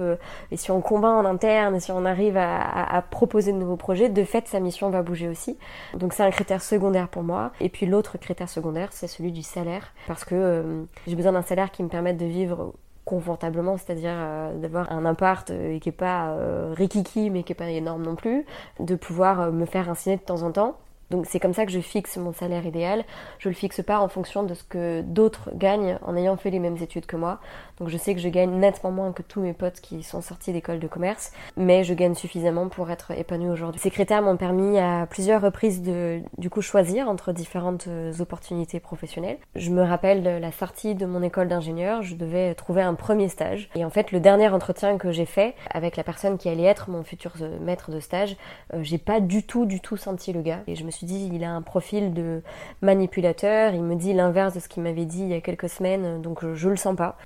et 0.51 0.57
si 0.59 0.71
on 0.71 0.83
combat 0.83 1.09
en 1.09 1.25
interne 1.25 1.81
si 1.81 1.93
on 1.93 2.05
arrive 2.05 2.37
à, 2.37 2.61
à 2.95 3.01
proposer 3.01 3.53
de 3.53 3.57
nouveaux 3.57 3.77
projets, 3.77 4.11
de 4.11 4.23
fait, 4.23 4.47
sa 4.49 4.61
mission 4.61 4.91
va 4.91 5.01
bouger 5.03 5.29
aussi. 5.29 5.57
Donc 5.95 6.13
c'est 6.13 6.23
un 6.23 6.31
critère 6.31 6.61
secondaire 6.61 7.09
pour 7.09 7.23
moi. 7.23 7.53
Et 7.61 7.69
puis 7.69 7.87
l'autre 7.87 8.19
critère 8.19 8.49
secondaire, 8.49 8.89
c'est 8.93 9.07
celui 9.07 9.33
du 9.33 9.43
salaire, 9.43 9.93
parce 10.07 10.25
que 10.25 10.35
euh, 10.35 10.83
j'ai 11.07 11.15
besoin 11.15 11.33
d'un 11.33 11.43
salaire 11.43 11.71
qui 11.71 11.83
me 11.83 11.89
permette 11.89 12.17
de 12.17 12.27
vivre 12.27 12.75
confortablement, 13.05 13.77
c'est-à-dire 13.77 14.15
euh, 14.15 14.55
d'avoir 14.59 14.91
un 14.93 15.05
appart 15.05 15.49
euh, 15.51 15.79
qui 15.79 15.89
est 15.89 15.93
pas 15.93 16.35
rikiki 16.73 17.31
mais 17.31 17.43
qui 17.43 17.53
est 17.53 17.57
pas 17.57 17.69
énorme 17.69 18.03
non 18.03 18.17
plus, 18.17 18.47
de 18.79 18.95
pouvoir 18.95 19.53
me 19.53 19.67
faire 19.67 19.91
un 19.91 19.95
ciné 19.95 20.17
de 20.17 20.23
temps 20.23 20.43
en 20.43 20.53
temps 20.53 20.77
donc 21.11 21.27
c'est 21.27 21.41
comme 21.41 21.55
ça 21.55 21.67
que 21.67 21.73
je 21.73 21.81
fixe 21.81 22.17
mon 22.17 22.33
salaire 22.33 22.65
idéal. 22.65 23.05
Je 23.39 23.49
le 23.49 23.55
fixe 23.55 23.83
pas 23.83 23.99
en 23.99 24.09
fonction 24.09 24.45
de 24.45 24.55
ce 24.55 24.63
que 24.63 25.03
d'autres 25.03 25.51
gagnent 25.55 25.99
en 26.03 26.17
ayant 26.17 26.37
fait 26.37 26.51
les 26.51 26.61
mêmes 26.61 26.77
études 26.77 27.07
que 27.07 27.17
moi. 27.17 27.41
Donc 27.81 27.89
je 27.89 27.97
sais 27.97 28.15
que 28.15 28.21
je 28.21 28.29
gagne 28.29 28.51
nettement 28.51 28.91
moins 28.91 29.13
que 29.13 29.23
tous 29.23 29.41
mes 29.41 29.55
potes 29.55 29.81
qui 29.81 30.03
sont 30.03 30.21
sortis 30.21 30.53
d'école 30.53 30.79
de 30.79 30.87
commerce, 30.87 31.33
mais 31.57 31.83
je 31.83 31.95
gagne 31.95 32.15
suffisamment 32.15 32.69
pour 32.69 32.91
être 32.91 33.11
épanouie 33.13 33.49
aujourd'hui. 33.49 33.81
Ces 33.81 33.91
critères 33.91 34.21
m'ont 34.21 34.37
permis 34.37 34.79
à 34.79 35.07
plusieurs 35.09 35.41
reprises 35.41 35.81
de 35.81 36.21
du 36.37 36.51
coup 36.51 36.61
choisir 36.61 37.09
entre 37.09 37.33
différentes 37.33 37.87
euh, 37.89 38.13
opportunités 38.21 38.81
professionnelles. 38.81 39.39
Je 39.57 39.71
me 39.71 39.83
rappelle 39.83 40.23
de 40.23 40.29
la 40.29 40.53
sortie 40.53 40.95
de 40.95 41.07
mon 41.07 41.23
école 41.23 41.49
d'ingénieur, 41.49 42.03
je 42.03 42.17
devais 42.17 42.55
trouver 42.55 42.83
un 42.83 42.95
premier 42.95 43.29
stage 43.29 43.71
et 43.75 43.85
en 43.85 43.91
fait 43.91 44.13
le 44.13 44.21
dernier 44.21 44.49
entretien 44.49 44.99
que 44.99 45.11
j'ai 45.11 45.25
fait 45.25 45.55
avec 45.71 45.97
la 45.97 46.05
personne 46.05 46.37
qui 46.37 46.51
allait 46.51 46.65
être 46.65 46.91
mon 46.91 47.03
futur 47.03 47.33
euh, 47.41 47.59
maître 47.61 47.91
de 47.91 48.01
stage, 48.01 48.37
euh, 48.75 48.81
j'ai 48.83 48.99
pas 48.99 49.21
du 49.21 49.43
tout 49.43 49.65
du 49.65 49.81
tout 49.81 49.97
senti 49.97 50.35
le 50.35 50.43
gars 50.43 50.61
et 50.67 50.75
je 50.75 50.85
me 50.85 50.91
suis 50.91 51.07
dit, 51.07 51.31
il 51.33 51.45
a 51.45 51.51
un 51.51 51.63
profil 51.63 52.13
de 52.13 52.43
manipulateur, 52.83 53.73
il 53.73 53.83
me 53.83 53.95
dit 53.95 54.13
l'inverse 54.13 54.55
de 54.55 54.61
ce 54.61 54.69
qu'il 54.69 54.83
m'avait 54.83 55.07
dit 55.07 55.23
il 55.23 55.29
y 55.29 55.35
a 55.35 55.41
quelques 55.41 55.71
semaines, 55.71 56.21
donc 56.21 56.45
je, 56.55 56.69
le 56.69 56.77
sens 56.77 56.95
pas. 56.95 57.17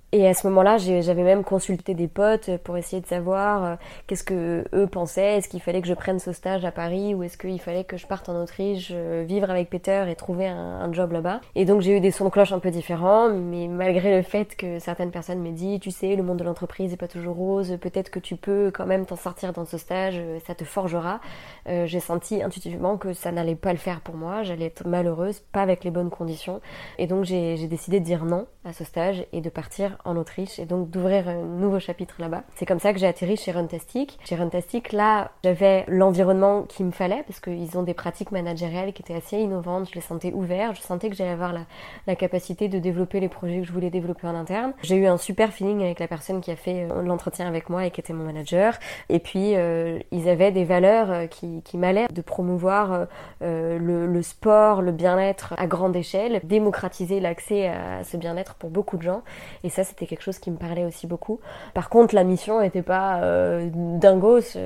Moment-là, 0.48 0.78
j'avais 0.78 1.22
même 1.22 1.44
consulté 1.44 1.94
des 1.94 2.08
potes 2.08 2.56
pour 2.64 2.76
essayer 2.76 3.00
de 3.00 3.06
savoir 3.06 3.64
euh, 3.64 3.74
qu'est-ce 4.06 4.24
que 4.24 4.64
eux 4.74 4.86
pensaient, 4.86 5.38
est-ce 5.38 5.48
qu'il 5.48 5.60
fallait 5.60 5.80
que 5.80 5.88
je 5.88 5.94
prenne 5.94 6.18
ce 6.18 6.32
stage 6.32 6.64
à 6.64 6.70
Paris 6.70 7.14
ou 7.14 7.22
est-ce 7.22 7.36
qu'il 7.38 7.60
fallait 7.60 7.84
que 7.84 7.96
je 7.96 8.06
parte 8.06 8.28
en 8.28 8.40
Autriche, 8.40 8.90
euh, 8.92 9.24
vivre 9.26 9.50
avec 9.50 9.70
Peter 9.70 10.04
et 10.08 10.14
trouver 10.14 10.46
un, 10.46 10.92
job 10.92 11.12
là-bas? 11.12 11.40
Et 11.54 11.64
donc 11.64 11.80
j'ai 11.80 11.96
eu 11.96 12.00
des 12.00 12.10
sons 12.10 12.26
de 12.26 12.30
cloche 12.30 12.52
un 12.52 12.58
peu 12.58 12.70
différents, 12.70 13.30
mais 13.30 13.68
malgré 13.68 14.16
le 14.16 14.22
fait 14.22 14.54
que 14.56 14.78
certaines 14.78 15.10
personnes 15.10 15.40
m'aient 15.40 15.50
dit, 15.50 15.80
tu 15.80 15.90
sais, 15.90 16.14
le 16.14 16.22
monde 16.22 16.38
de 16.38 16.44
l'entreprise 16.44 16.92
est 16.92 16.96
pas 16.96 17.08
toujours 17.08 17.36
rose, 17.36 17.76
peut-être 17.80 18.10
que 18.10 18.18
tu 18.18 18.36
peux 18.36 18.70
quand 18.72 18.86
même 18.86 19.06
t'en 19.06 19.16
sortir 19.16 19.52
dans 19.52 19.64
ce 19.64 19.78
stage, 19.78 20.20
ça 20.46 20.54
te 20.54 20.64
forgera. 20.64 21.20
Euh, 21.68 21.86
j'ai 21.86 22.00
senti 22.00 22.42
intuitivement 22.42 22.96
que 22.96 23.12
ça 23.12 23.32
n'allait 23.32 23.54
pas 23.54 23.72
le 23.72 23.78
faire 23.78 24.00
pour 24.00 24.16
moi, 24.16 24.42
j'allais 24.42 24.66
être 24.66 24.86
malheureuse, 24.86 25.40
pas 25.52 25.62
avec 25.62 25.84
les 25.84 25.90
bonnes 25.90 26.10
conditions. 26.10 26.60
Et 26.98 27.06
donc 27.06 27.24
j'ai 27.24 27.66
décidé 27.66 28.00
de 28.00 28.04
dire 28.04 28.24
non 28.24 28.46
à 28.64 28.72
ce 28.72 28.84
stage 28.84 29.24
et 29.32 29.40
de 29.40 29.50
partir 29.50 29.98
en 30.04 30.16
Autriche 30.16 30.33
et 30.38 30.66
donc 30.66 30.90
d'ouvrir 30.90 31.28
un 31.28 31.42
nouveau 31.42 31.78
chapitre 31.78 32.16
là-bas. 32.18 32.42
C'est 32.56 32.66
comme 32.66 32.80
ça 32.80 32.92
que 32.92 32.98
j'ai 32.98 33.06
atterri 33.06 33.36
chez 33.36 33.52
Runtastic. 33.52 34.18
Chez 34.24 34.36
Runtastic, 34.36 34.92
là, 34.92 35.30
j'avais 35.44 35.84
l'environnement 35.88 36.62
qu'il 36.62 36.86
me 36.86 36.90
fallait 36.90 37.22
parce 37.26 37.40
qu'ils 37.40 37.78
ont 37.78 37.82
des 37.82 37.94
pratiques 37.94 38.32
managériales 38.32 38.92
qui 38.92 39.02
étaient 39.02 39.14
assez 39.14 39.38
innovantes, 39.38 39.88
je 39.90 39.94
les 39.94 40.00
sentais 40.00 40.32
ouverts, 40.32 40.74
je 40.74 40.82
sentais 40.82 41.10
que 41.10 41.16
j'allais 41.16 41.30
avoir 41.30 41.52
la, 41.52 42.16
capacité 42.16 42.68
de 42.68 42.78
développer 42.78 43.18
les 43.18 43.28
projets 43.28 43.60
que 43.60 43.66
je 43.66 43.72
voulais 43.72 43.90
développer 43.90 44.26
en 44.26 44.34
interne. 44.34 44.72
J'ai 44.82 44.96
eu 44.96 45.06
un 45.06 45.18
super 45.18 45.52
feeling 45.52 45.82
avec 45.82 45.98
la 45.98 46.06
personne 46.06 46.40
qui 46.40 46.50
a 46.50 46.56
fait 46.56 46.86
euh, 46.88 47.02
l'entretien 47.02 47.48
avec 47.48 47.68
moi 47.68 47.84
et 47.84 47.90
qui 47.90 48.00
était 48.00 48.12
mon 48.12 48.24
manager. 48.24 48.78
Et 49.08 49.18
puis, 49.18 49.56
euh, 49.56 49.98
ils 50.12 50.28
avaient 50.28 50.52
des 50.52 50.64
valeurs 50.64 51.10
euh, 51.10 51.26
qui, 51.26 51.60
qui 51.62 51.76
m'allaient 51.76 52.06
de 52.12 52.22
promouvoir 52.22 53.06
le, 53.40 54.22
sport, 54.22 54.80
le 54.80 54.92
bien-être 54.92 55.54
à 55.58 55.66
grande 55.66 55.96
échelle, 55.96 56.40
démocratiser 56.44 57.20
l'accès 57.20 57.68
à 57.68 58.04
ce 58.04 58.16
bien-être 58.16 58.54
pour 58.54 58.70
beaucoup 58.70 58.96
de 58.96 59.02
gens. 59.02 59.22
Et 59.64 59.68
ça, 59.68 59.84
c'était 59.84 60.06
quelque 60.06 60.23
chose 60.24 60.38
qui 60.38 60.50
me 60.50 60.56
parlait 60.56 60.84
aussi 60.84 61.06
beaucoup. 61.06 61.40
Par 61.74 61.88
contre, 61.88 62.14
la 62.14 62.24
mission 62.24 62.60
n'était 62.60 62.82
pas 62.82 63.22
euh. 63.22 63.68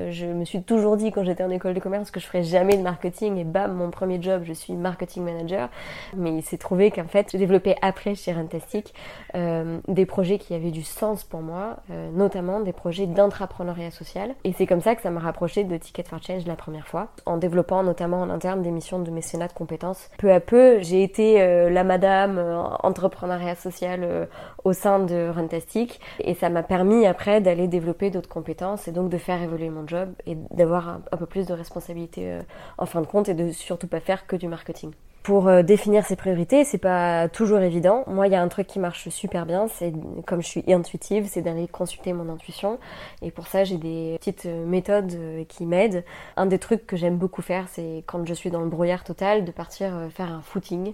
Je 0.09 0.25
me 0.25 0.45
suis 0.45 0.61
toujours 0.63 0.97
dit 0.97 1.11
quand 1.11 1.23
j'étais 1.23 1.43
en 1.43 1.49
école 1.49 1.73
de 1.73 1.79
commerce 1.79 2.11
que 2.11 2.19
je 2.19 2.25
ferais 2.25 2.43
jamais 2.43 2.77
de 2.77 2.81
marketing 2.81 3.37
et 3.37 3.43
bam, 3.43 3.73
mon 3.73 3.89
premier 3.89 4.21
job, 4.21 4.43
je 4.45 4.53
suis 4.53 4.73
marketing 4.73 5.23
manager. 5.23 5.69
Mais 6.15 6.31
il 6.31 6.41
s'est 6.41 6.57
trouvé 6.57 6.91
qu'en 6.91 7.07
fait, 7.07 7.29
j'ai 7.31 7.37
développé 7.37 7.75
après 7.81 8.15
chez 8.15 8.31
Runtastic 8.31 8.93
euh, 9.35 9.79
des 9.87 10.05
projets 10.05 10.37
qui 10.37 10.53
avaient 10.53 10.71
du 10.71 10.83
sens 10.83 11.23
pour 11.23 11.41
moi, 11.41 11.77
notamment 12.13 12.59
des 12.59 12.73
projets 12.73 13.05
d'intrapreneuriat 13.05 13.91
social. 13.91 14.35
Et 14.43 14.53
c'est 14.53 14.65
comme 14.65 14.81
ça 14.81 14.95
que 14.95 15.01
ça 15.01 15.11
m'a 15.11 15.19
rapproché 15.19 15.63
de 15.63 15.77
Ticket 15.77 16.03
for 16.03 16.21
Change 16.21 16.45
la 16.45 16.55
première 16.55 16.87
fois, 16.87 17.09
en 17.25 17.37
développant 17.37 17.83
notamment 17.83 18.21
en 18.21 18.29
interne 18.29 18.61
des 18.61 18.71
missions 18.71 18.99
de 18.99 19.11
mécénat 19.11 19.47
de 19.47 19.53
compétences. 19.53 20.09
Peu 20.17 20.31
à 20.31 20.39
peu, 20.39 20.81
j'ai 20.81 21.03
été 21.03 21.41
euh, 21.41 21.69
la 21.69 21.83
madame 21.83 22.37
euh, 22.37 22.61
entrepreneuriat 22.83 23.55
social 23.55 24.01
euh, 24.03 24.25
au 24.63 24.73
sein 24.73 24.99
de 24.99 25.29
Runtastic 25.39 25.99
et 26.19 26.33
ça 26.33 26.49
m'a 26.49 26.63
permis 26.63 27.05
après 27.05 27.41
d'aller 27.41 27.67
développer 27.67 28.09
d'autres 28.09 28.29
compétences 28.29 28.87
et 28.87 28.91
donc 28.91 29.09
de 29.09 29.17
faire 29.17 29.41
évoluer 29.41 29.69
mon 29.69 29.87
job 29.87 30.09
et 30.25 30.35
d'avoir 30.51 30.89
un, 30.89 31.17
peu 31.17 31.25
plus 31.25 31.45
de 31.45 31.53
responsabilité 31.53 32.39
en 32.77 32.85
fin 32.85 33.01
de 33.01 33.07
compte 33.07 33.29
et 33.29 33.33
de 33.33 33.51
surtout 33.51 33.87
pas 33.87 33.99
faire 33.99 34.27
que 34.27 34.35
du 34.35 34.47
marketing 34.47 34.91
pour 35.23 35.47
euh, 35.47 35.63
définir 35.63 36.05
ses 36.05 36.15
priorités, 36.15 36.63
c'est 36.63 36.77
pas 36.77 37.27
toujours 37.27 37.59
évident. 37.59 38.03
Moi, 38.07 38.27
il 38.27 38.33
y 38.33 38.35
a 38.35 38.41
un 38.41 38.47
truc 38.47 38.67
qui 38.67 38.79
marche 38.79 39.09
super 39.09 39.45
bien, 39.45 39.67
c'est 39.67 39.93
comme 40.25 40.41
je 40.41 40.47
suis 40.47 40.63
intuitive, 40.71 41.27
c'est 41.29 41.41
d'aller 41.41 41.67
consulter 41.67 42.13
mon 42.13 42.29
intuition. 42.29 42.79
Et 43.21 43.29
pour 43.29 43.47
ça, 43.47 43.63
j'ai 43.63 43.77
des 43.77 44.15
petites 44.17 44.45
euh, 44.45 44.65
méthodes 44.65 45.13
euh, 45.13 45.43
qui 45.43 45.65
m'aident. 45.65 46.03
Un 46.37 46.45
des 46.45 46.57
trucs 46.57 46.87
que 46.87 46.95
j'aime 46.95 47.17
beaucoup 47.17 47.41
faire, 47.41 47.65
c'est 47.69 48.03
quand 48.07 48.25
je 48.25 48.33
suis 48.33 48.49
dans 48.49 48.61
le 48.61 48.69
brouillard 48.69 49.03
total, 49.03 49.43
de 49.43 49.51
partir 49.51 49.91
faire 50.13 50.31
un 50.31 50.41
footing. 50.41 50.93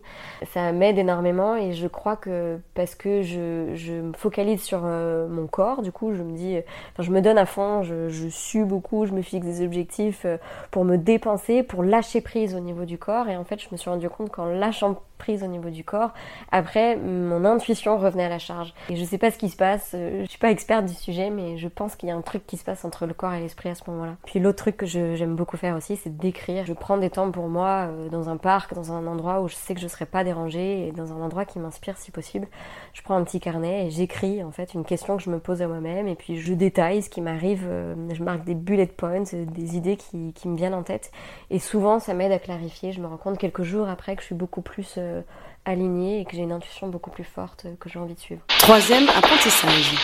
Ça 0.53 0.72
m'aide 0.72 0.98
énormément 0.98 1.55
et 1.55 1.74
je 1.74 1.88
crois 1.88 2.15
que 2.15 2.60
parce 2.74 2.96
que 2.96 3.22
je, 3.22 3.72
je 3.75 3.94
me 3.94 4.13
focalise 4.13 4.62
sur 4.62 4.82
mon 4.82 5.48
corps, 5.48 5.82
du 5.82 5.91
coup, 5.91 6.13
je 6.13 6.24
me 6.24 6.36
dis, 6.36 6.58
enfin, 6.94 7.03
je 7.03 7.12
me 7.12 7.22
donne 7.22 7.38
à 7.38 7.46
fond, 7.46 7.84
je, 7.84 8.10
je 8.10 8.27
sue 8.29 8.65
beaucoup, 8.65 9.05
je 9.05 9.13
me 9.13 9.22
fixe 9.22 9.46
des 9.46 9.63
objectifs 9.63 10.25
pour 10.72 10.86
me 10.86 10.98
dépenser, 10.98 11.63
pour 11.63 11.84
lâcher 11.84 12.22
prise 12.22 12.55
au 12.55 12.60
niveau 12.60 12.86
du 12.86 12.98
corps. 12.98 13.29
Et 13.29 13.38
en 13.38 13.44
fait, 13.44 13.62
je 13.62 13.67
me 13.72 13.77
suis 13.77 13.89
rendu 13.89 14.10
compte 14.10 14.25
compte 14.25 14.32
qu'en 14.32 14.46
lâchant 14.46 15.01
prise 15.17 15.44
au 15.44 15.48
niveau 15.48 15.70
du 15.70 15.84
corps, 15.84 16.12
après, 16.51 16.98
mon 16.98 17.46
intuition 17.46 17.98
revenait 17.98 18.25
à 18.25 18.29
la 18.29 18.39
charge. 18.39 18.74
Et 18.89 18.96
je 18.96 19.03
sais 19.03 19.17
pas 19.17 19.32
ce 19.32 19.38
qui 19.38 19.50
se 19.50 19.55
passe, 19.55 19.91
euh, 19.94 20.24
je 20.24 20.29
suis 20.29 20.39
pas 20.39 20.51
experte 20.51 20.86
du 20.86 20.94
sujet, 20.94 21.29
mais 21.29 21.58
je 21.58 21.67
pense 21.67 21.96
qu'il 21.96 22.10
y 22.10 22.12
a 22.12 22.15
un 22.15 22.22
truc 22.22 22.46
qui 22.46 22.58
se 22.58 22.63
passe 22.63 22.86
entre 22.86 23.05
le 23.05 23.13
corps 23.13 23.34
et 23.34 23.39
l'esprit 23.39 23.70
à 23.70 23.75
ce 23.75 23.89
moment-là. 23.89 24.17
Puis 24.25 24.39
l'autre 24.39 24.58
truc 24.58 24.77
que 24.77 24.86
j'aime 24.86 25.36
beaucoup 25.36 25.58
faire 25.58 25.75
aussi, 25.75 25.96
c'est 25.96 26.15
d'écrire. 26.15 26.65
Je 26.65 26.74
prends 26.74 26.98
des 26.98 27.10
temps 27.10 27.32
pour 27.32 27.48
moi 27.48 27.88
euh, 27.88 28.10
dans 28.10 28.29
un 28.29 28.38
parc, 28.38 28.74
dans 28.74 28.91
un 28.91 29.08
endroit 29.08 29.41
où 29.41 29.48
je 29.48 29.55
sais 29.55 29.74
que 29.74 29.79
je 29.79 29.88
serai 29.88 30.05
pas 30.05 30.24
dérangée 30.24 30.88
et 30.88 30.91
dans 30.91 31.13
un 31.13 31.22
endroit 31.22 31.46
qui 31.46 31.60
m'inspire 31.60 31.98
si 31.98 32.12
possible. 32.12 32.48
Je 32.94 33.01
prends 33.01 33.15
un 33.15 33.24
petit 33.24 33.39
carnet 33.39 33.88
et 33.88 33.91
j'écris 33.91 34.44
en 34.44 34.51
fait 34.51 34.74
une 34.74 34.84
question 34.84 35.17
que 35.17 35.24
je 35.24 35.29
me 35.29 35.39
pose 35.39 35.62
à 35.62 35.67
moi-même 35.67 36.08
et 36.08 36.15
puis 36.15 36.38
je 36.39 36.53
détaille 36.53 37.01
ce 37.01 37.10
qui 37.10 37.22
m'arrive, 37.22 37.65
euh, 37.67 37.96
je 38.13 38.24
marque 38.24 38.44
des 38.44 38.55
bullet 38.55 38.86
points, 38.86 39.24
des 39.32 39.77
idées 39.77 39.98
qui, 39.98 40.34
qui 40.34 40.48
me 40.48 40.58
viennent 40.58 40.74
en 40.74 40.84
tête. 40.84 41.12
Et 41.50 41.60
souvent, 41.60 42.00
ça 42.00 42.13
m'aide 42.13 42.32
à 42.32 42.39
clarifier. 42.39 42.91
Je 42.91 43.01
me 43.01 43.08
rends 43.08 43.17
compte 43.17 43.38
quelques 43.38 43.63
jours 43.63 43.88
après 43.88 44.04
que 44.13 44.21
je 44.21 44.27
suis 44.27 44.35
beaucoup 44.35 44.62
plus 44.62 44.95
euh, 44.97 45.21
alignée 45.65 46.19
et 46.19 46.25
que 46.25 46.35
j'ai 46.35 46.43
une 46.43 46.51
intuition 46.51 46.88
beaucoup 46.88 47.09
plus 47.09 47.24
forte 47.24 47.65
euh, 47.65 47.75
que 47.79 47.89
j'ai 47.89 47.97
envie 47.97 48.13
de 48.13 48.19
suivre. 48.19 48.41
Troisième 48.59 49.07
apprentissage. 49.09 49.95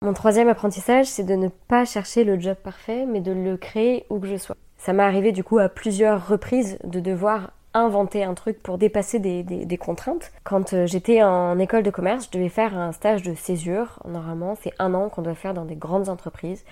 Mon 0.00 0.14
troisième 0.14 0.48
apprentissage, 0.48 1.06
c'est 1.06 1.24
de 1.24 1.34
ne 1.34 1.48
pas 1.48 1.84
chercher 1.84 2.24
le 2.24 2.40
job 2.40 2.56
parfait, 2.56 3.04
mais 3.06 3.20
de 3.20 3.32
le 3.32 3.56
créer 3.56 4.06
où 4.10 4.18
que 4.18 4.26
je 4.26 4.36
sois. 4.36 4.56
Ça 4.78 4.92
m'est 4.92 5.02
arrivé 5.02 5.30
du 5.30 5.44
coup 5.44 5.58
à 5.58 5.68
plusieurs 5.68 6.26
reprises 6.26 6.78
de 6.82 6.98
devoir 6.98 7.50
inventer 7.74 8.24
un 8.24 8.34
truc 8.34 8.62
pour 8.62 8.78
dépasser 8.78 9.18
des, 9.18 9.42
des, 9.42 9.78
contraintes. 9.78 10.32
Quand 10.44 10.72
euh, 10.74 10.86
j'étais 10.86 11.22
en 11.22 11.58
école 11.58 11.82
de 11.82 11.90
commerce, 11.90 12.26
je 12.26 12.36
devais 12.36 12.48
faire 12.48 12.76
un 12.76 12.92
stage 12.92 13.22
de 13.22 13.34
césure. 13.34 14.00
Normalement, 14.06 14.56
c'est 14.60 14.72
un 14.78 14.92
an 14.94 15.08
qu'on 15.08 15.22
doit 15.22 15.34
faire 15.34 15.54
dans 15.54 15.64
des 15.64 15.76
grandes 15.76 16.08
entreprises. 16.08 16.64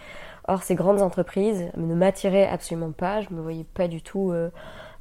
Or, 0.48 0.62
ces 0.62 0.74
grandes 0.74 1.00
entreprises 1.00 1.70
ne 1.76 1.94
m'attiraient 1.94 2.48
absolument 2.48 2.92
pas. 2.92 3.20
Je 3.20 3.30
me 3.30 3.40
voyais 3.40 3.64
pas 3.64 3.88
du 3.88 4.02
tout 4.02 4.30
euh, 4.32 4.50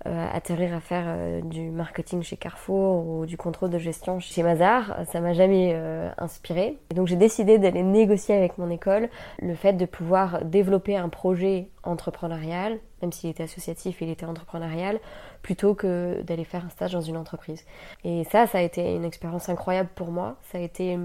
atterrir 0.06 0.74
à 0.74 0.80
faire 0.80 1.04
euh, 1.08 1.42
du 1.42 1.70
marketing 1.70 2.24
chez 2.24 2.38
Carrefour 2.38 3.06
ou 3.06 3.26
du 3.26 3.38
contrôle 3.38 3.70
de 3.70 3.78
gestion 3.78 4.20
chez 4.20 4.44
Mazar. 4.44 4.96
Ça 5.12 5.20
m'a 5.20 5.34
jamais 5.34 5.72
euh, 5.74 6.10
inspiré. 6.18 6.78
Et 6.92 6.94
donc 6.94 7.08
j'ai 7.08 7.18
décidé 7.18 7.58
d'aller 7.60 7.84
négocier 7.84 8.36
avec 8.36 8.58
mon 8.58 8.70
école 8.70 9.10
le 9.42 9.56
fait 9.56 9.74
de 9.74 9.86
pouvoir 9.86 10.46
développer 10.46 10.96
un 10.96 11.10
projet 11.10 11.68
entrepreneurial, 11.84 12.80
même 13.02 13.12
s'il 13.12 13.30
était 13.30 13.44
associatif, 13.44 14.02
il 14.02 14.10
était 14.10 14.26
entrepreneurial, 14.26 15.00
plutôt 15.42 15.76
que 15.76 16.22
d'aller 16.22 16.46
faire 16.46 16.66
un 16.66 16.70
stage 16.70 16.94
dans 16.94 17.02
une 17.02 17.18
entreprise. 17.18 17.66
Et 18.04 18.24
ça, 18.26 18.48
ça 18.48 18.60
a 18.60 18.62
été 18.62 18.96
une 18.96 19.06
expérience 19.06 19.50
incroyable 19.50 19.90
pour 19.96 20.12
moi. 20.12 20.38
Ça 20.44 20.58
a 20.58 20.62
été 20.62 20.98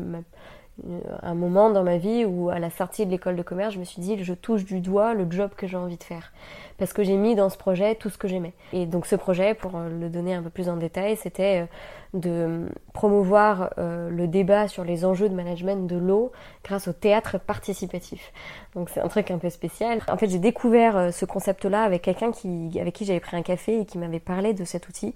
un 1.23 1.35
moment 1.35 1.71
dans 1.71 1.85
ma 1.85 1.99
vie 1.99 2.25
où 2.25 2.51
à 2.51 2.59
la 2.59 2.71
sortie 2.71 3.07
de 3.07 3.11
l'école 3.11 3.37
de 3.37 3.43
commerce, 3.43 3.75
je 3.75 3.79
me 3.79 3.85
suis 3.85 4.03
dit 4.03 4.23
je 4.23 4.35
touche 4.35 4.65
du 4.65 4.81
doigt 4.81 5.15
le 5.15 5.27
job 5.31 5.51
que 5.57 5.67
j'ai 5.67 5.77
envie 5.77 5.97
de 5.97 6.03
faire 6.03 6.33
parce 6.79 6.93
que 6.93 7.03
j'ai 7.03 7.17
mis 7.17 7.35
dans 7.35 7.49
ce 7.49 7.57
projet 7.57 7.95
tout 7.95 8.11
ce 8.11 8.19
que 8.19 8.29
j'aimais. 8.29 8.53
Et 8.73 8.87
donc 8.87 9.07
ce 9.07 9.17
projet, 9.17 9.55
pour 9.55 9.73
le 9.79 10.09
donner 10.09 10.35
un 10.35 10.43
peu 10.43 10.51
plus 10.51 10.69
en 10.69 10.77
détail, 10.77 11.17
c'était 11.17 11.63
euh, 11.63 11.67
de 12.15 12.69
promouvoir 12.93 13.71
euh, 13.79 14.09
le 14.09 14.29
débat 14.29 14.69
sur 14.69 14.85
les 14.85 15.05
enjeux 15.05 15.29
de 15.29 15.35
management 15.35 15.87
de 15.87 15.97
l'eau 15.97 16.31
grâce 16.63 16.87
au 16.87 16.93
théâtre 16.93 17.39
participatif. 17.39 18.33
Donc 18.75 18.89
c'est 18.89 19.01
un 19.01 19.09
truc 19.09 19.31
un 19.31 19.39
peu 19.39 19.51
spécial. 19.51 20.01
En 20.09 20.17
fait, 20.17 20.29
j'ai 20.29 20.39
découvert 20.39 20.97
euh, 20.97 21.11
ce 21.11 21.25
concept-là 21.25 21.83
avec 21.83 22.03
quelqu'un 22.03 22.31
qui, 22.31 22.71
avec 22.81 22.95
qui 22.95 23.05
j'avais 23.05 23.21
pris 23.21 23.37
un 23.37 23.43
café 23.43 23.81
et 23.81 23.85
qui 23.85 23.99
m'avait 23.99 24.21
parlé 24.21 24.55
de 24.55 24.65
cet 24.65 24.89
outil. 24.89 25.15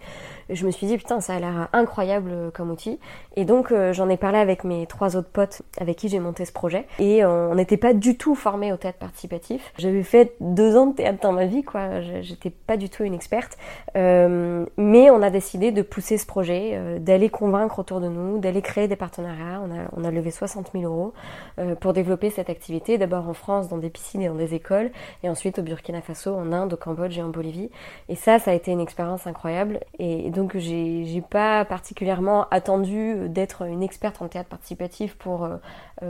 je 0.51 0.67
me 0.67 0.73
suis 0.73 0.89
dit 0.89 0.99
putain, 0.99 1.21
ça 1.21 1.35
a 1.35 1.39
l'air 1.39 1.69
incroyable 1.73 2.31
euh, 2.33 2.51
comme 2.51 2.71
outil. 2.71 2.99
Et 3.37 3.45
donc 3.45 3.73
j'en 3.93 4.09
ai 4.09 4.17
parlé 4.17 4.39
avec 4.39 4.65
mes 4.65 4.87
trois 4.87 5.17
autres 5.17 5.29
potes 5.29 5.63
avec 5.81 5.97
qui 5.97 6.09
j'ai 6.09 6.19
monté 6.19 6.45
ce 6.45 6.53
projet. 6.53 6.87
Et 6.99 7.25
on 7.25 7.55
n'était 7.55 7.77
pas 7.77 7.95
du 7.95 8.17
tout 8.17 8.35
formés 8.35 8.73
au 8.73 8.77
théâtre 8.77 8.99
participatif. 8.99 9.73
J'avais 9.79 10.03
fait 10.03 10.35
deux 10.41 10.77
ans 10.77 10.87
de 10.87 10.97
théâtre 10.97 11.21
ma 11.31 11.47
vie, 11.49 11.65
quoi. 11.65 12.01
J'étais 12.01 12.51
pas 12.51 12.77
du 12.77 12.89
tout 12.89 13.05
une 13.05 13.15
experte. 13.15 13.59
mais 13.95 15.11
on 15.11 15.23
a 15.23 15.31
décidé 15.31 15.73
de 15.73 15.83
pousser 15.83 16.19
ce 16.19 16.27
projet 16.27 16.73
euh, 16.75 16.99
d'aller 16.99 17.31
convaincre 17.31 17.79
autour 17.79 18.01
de 18.01 18.09
nous, 18.09 18.39
d'aller 18.39 18.63
créer 18.63 18.89
des 18.89 18.97
partenariats. 18.97 19.63
On 19.65 19.71
a, 19.71 19.89
on 19.97 20.05
a 20.05 20.11
levé 20.11 20.31
60 20.31 20.71
000 20.73 20.85
euros 20.85 21.13
euh, 21.59 21.75
pour 21.75 21.93
développer 21.93 22.31
cette 22.31 22.51
activité, 22.51 22.99
d'abord 22.99 23.29
en 23.29 23.35
France, 23.35 23.69
dans 23.69 23.79
des 23.79 23.91
piscines 23.91 24.23
et 24.23 24.29
dans 24.29 24.35
des 24.35 24.55
écoles, 24.55 24.91
et 25.23 25.29
ensuite 25.29 25.59
au 25.59 25.63
Burkina 25.63 26.01
Faso, 26.01 26.35
en 26.35 26.53
Inde, 26.53 26.75
au 26.75 26.77
Cambodge 26.77 27.19
et 27.19 27.23
en 27.23 27.29
Bolivie. 27.29 27.71
Et 28.09 28.15
ça, 28.15 28.39
ça 28.39 28.51
a 28.51 28.55
été 28.55 28.71
une 28.71 28.81
expérience 28.81 29.27
incroyable. 29.27 29.81
Et, 29.99 30.31
donc, 30.31 30.57
j'ai 30.57 31.23
pas 31.31 31.65
particulièrement 31.65 32.47
attendu 32.51 33.29
d'être 33.29 33.63
une 33.63 33.83
experte 33.83 34.21
en 34.23 34.29
théâtre 34.29 34.49
participatif 34.49 35.17
pour 35.17 35.45
euh, 35.45 35.59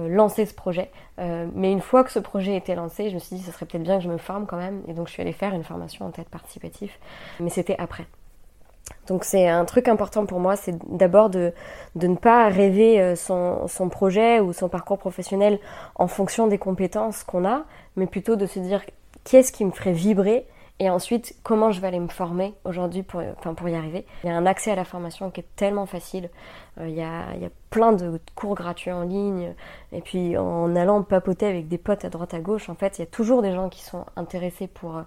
lancer 0.09 0.47
ce 0.47 0.55
projet. 0.55 0.91
mais 1.19 1.73
une 1.73 1.81
fois 1.81 2.05
que 2.05 2.13
ce 2.13 2.19
projet 2.19 2.57
était 2.57 2.75
lancé, 2.75 3.09
je 3.09 3.15
me 3.15 3.19
suis 3.19 3.37
dit, 3.37 3.43
ce 3.43 3.51
serait 3.51 3.67
peut-être 3.67 3.83
bien 3.83 3.99
que 3.99 4.05
je 4.05 4.09
me 4.09 4.19
forme 4.19 4.47
quand 4.47 4.59
même. 4.59 4.83
Et 4.87 4.93
donc, 4.93 5.09
je 5.09 5.13
suis 5.13 5.23
allée 5.23 5.28
faire 5.33 5.55
une 5.55 5.65
formation 5.65 6.07
en 6.07 6.11
théâtre 6.11 6.31
participatif. 6.31 6.99
Mais 7.41 7.51
c'était 7.51 7.77
après. 7.79 8.07
Donc 9.07 9.25
c'est 9.25 9.49
un 9.49 9.65
truc 9.65 9.89
important 9.89 10.27
pour 10.27 10.41
moi, 10.41 10.57
c'est 10.57 10.75
d'abord 10.89 11.31
de, 11.31 11.53
de, 11.95 12.07
ne 12.07 12.17
pas 12.17 12.49
rêver 12.49 13.01
euh, 13.01 13.17
son, 13.17 13.67
son, 13.69 13.89
projet 13.89 14.41
ou 14.41 14.53
son 14.53 14.69
parcours 14.69 14.99
professionnel 14.99 15.59
en 15.95 16.09
fonction 16.09 16.47
des 16.47 16.59
compétences 16.59 17.23
qu'on 17.23 17.47
a, 17.47 17.65
mais 17.97 18.07
plutôt 18.07 18.37
de 18.37 18.47
se 18.47 18.59
dire 18.59 18.83
qu'est-ce 19.25 19.53
qui 19.53 19.65
me 19.65 19.71
ferait 19.71 19.93
vibrer 19.93 20.47
et 20.81 20.91
ensuite 20.91 21.35
comment 21.43 21.71
je 21.73 21.81
vais 21.81 21.89
aller 21.89 21.99
me 21.99 22.09
former 22.09 22.55
aujourd'hui 22.65 23.03
pour, 23.03 23.21
enfin, 23.39 23.55
pour 23.55 23.69
y 23.69 23.75
arriver? 23.75 24.07
Il 24.25 24.29
y 24.29 24.31
a 24.31 24.37
un 24.37 24.47
accès 24.47 24.71
à 24.71 24.77
la 24.77 24.85
formation 24.85 25.31
qui 25.31 25.41
est 25.41 25.57
tellement 25.57 25.87
facile. 25.87 26.31
Euh, 26.81 26.89
il, 26.89 26.95
y 26.95 27.03
a, 27.03 27.35
il 27.35 27.43
y 27.43 27.47
a 27.47 27.51
plein 27.71 27.93
de 27.93 28.21
cours 28.35 28.55
gratuits 28.55 28.93
en 28.93 29.03
ligne 29.03 29.55
et 29.93 30.01
puis 30.01 30.37
en 30.37 30.77
allant 30.77 31.03
papoter 31.03 31.47
avec 31.47 31.69
des 31.69 31.79
potes 31.79 32.05
à 32.05 32.11
droite 32.11 32.35
à 32.35 32.41
gauche, 32.41 32.69
en 32.69 32.75
fait, 32.75 32.99
il 32.99 33.03
y 33.03 33.05
a 33.05 33.07
toujours 33.07 33.43
des 33.43 33.53
gens 33.53 33.69
qui 33.69 33.83
sont 33.83 34.05
intéressés 34.17 34.67
pour... 34.67 34.97
Euh, 34.97 35.03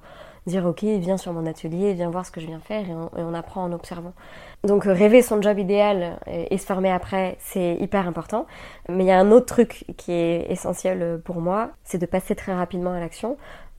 dire 0.48 0.66
ok, 0.66 0.84
viens 0.84 1.18
sur 1.18 1.34
mon 1.34 1.46
atelier, 1.46 1.94
viens 1.94 2.10
voir 2.10 2.26
ce 2.26 2.32
que 2.32 2.42
je 2.42 2.48
viens 2.48 2.60
faire 2.60 2.90
et 2.90 2.94
on, 2.94 3.34
apprend 3.34 3.64
en 3.64 3.72
observant. 3.72 4.14
Donc 4.64 4.88
euh, 4.88 4.94
rêver 4.94 5.22
son 5.22 5.42
job 5.42 5.60
idéal 5.60 6.20
et, 6.26 6.58
se 6.58 6.66
former 6.66 6.92
après, 6.92 7.38
c'est 7.40 7.76
hyper 7.76 8.08
important. 8.08 8.48
Mais 8.90 9.04
il 9.04 9.08
y 9.08 9.12
a 9.12 9.20
un 9.20 9.32
autre 9.32 9.46
truc 9.46 9.86
qui 9.98 10.12
est 10.12 10.52
essentiel 10.52 11.22
pour 11.24 11.42
moi, 11.42 11.70
c'est 11.84 12.00
de 12.00 12.06
passer 12.06 12.36
très 12.36 12.56
rapidement 12.56 12.94
à 12.94 13.00
l'action. 13.00 13.38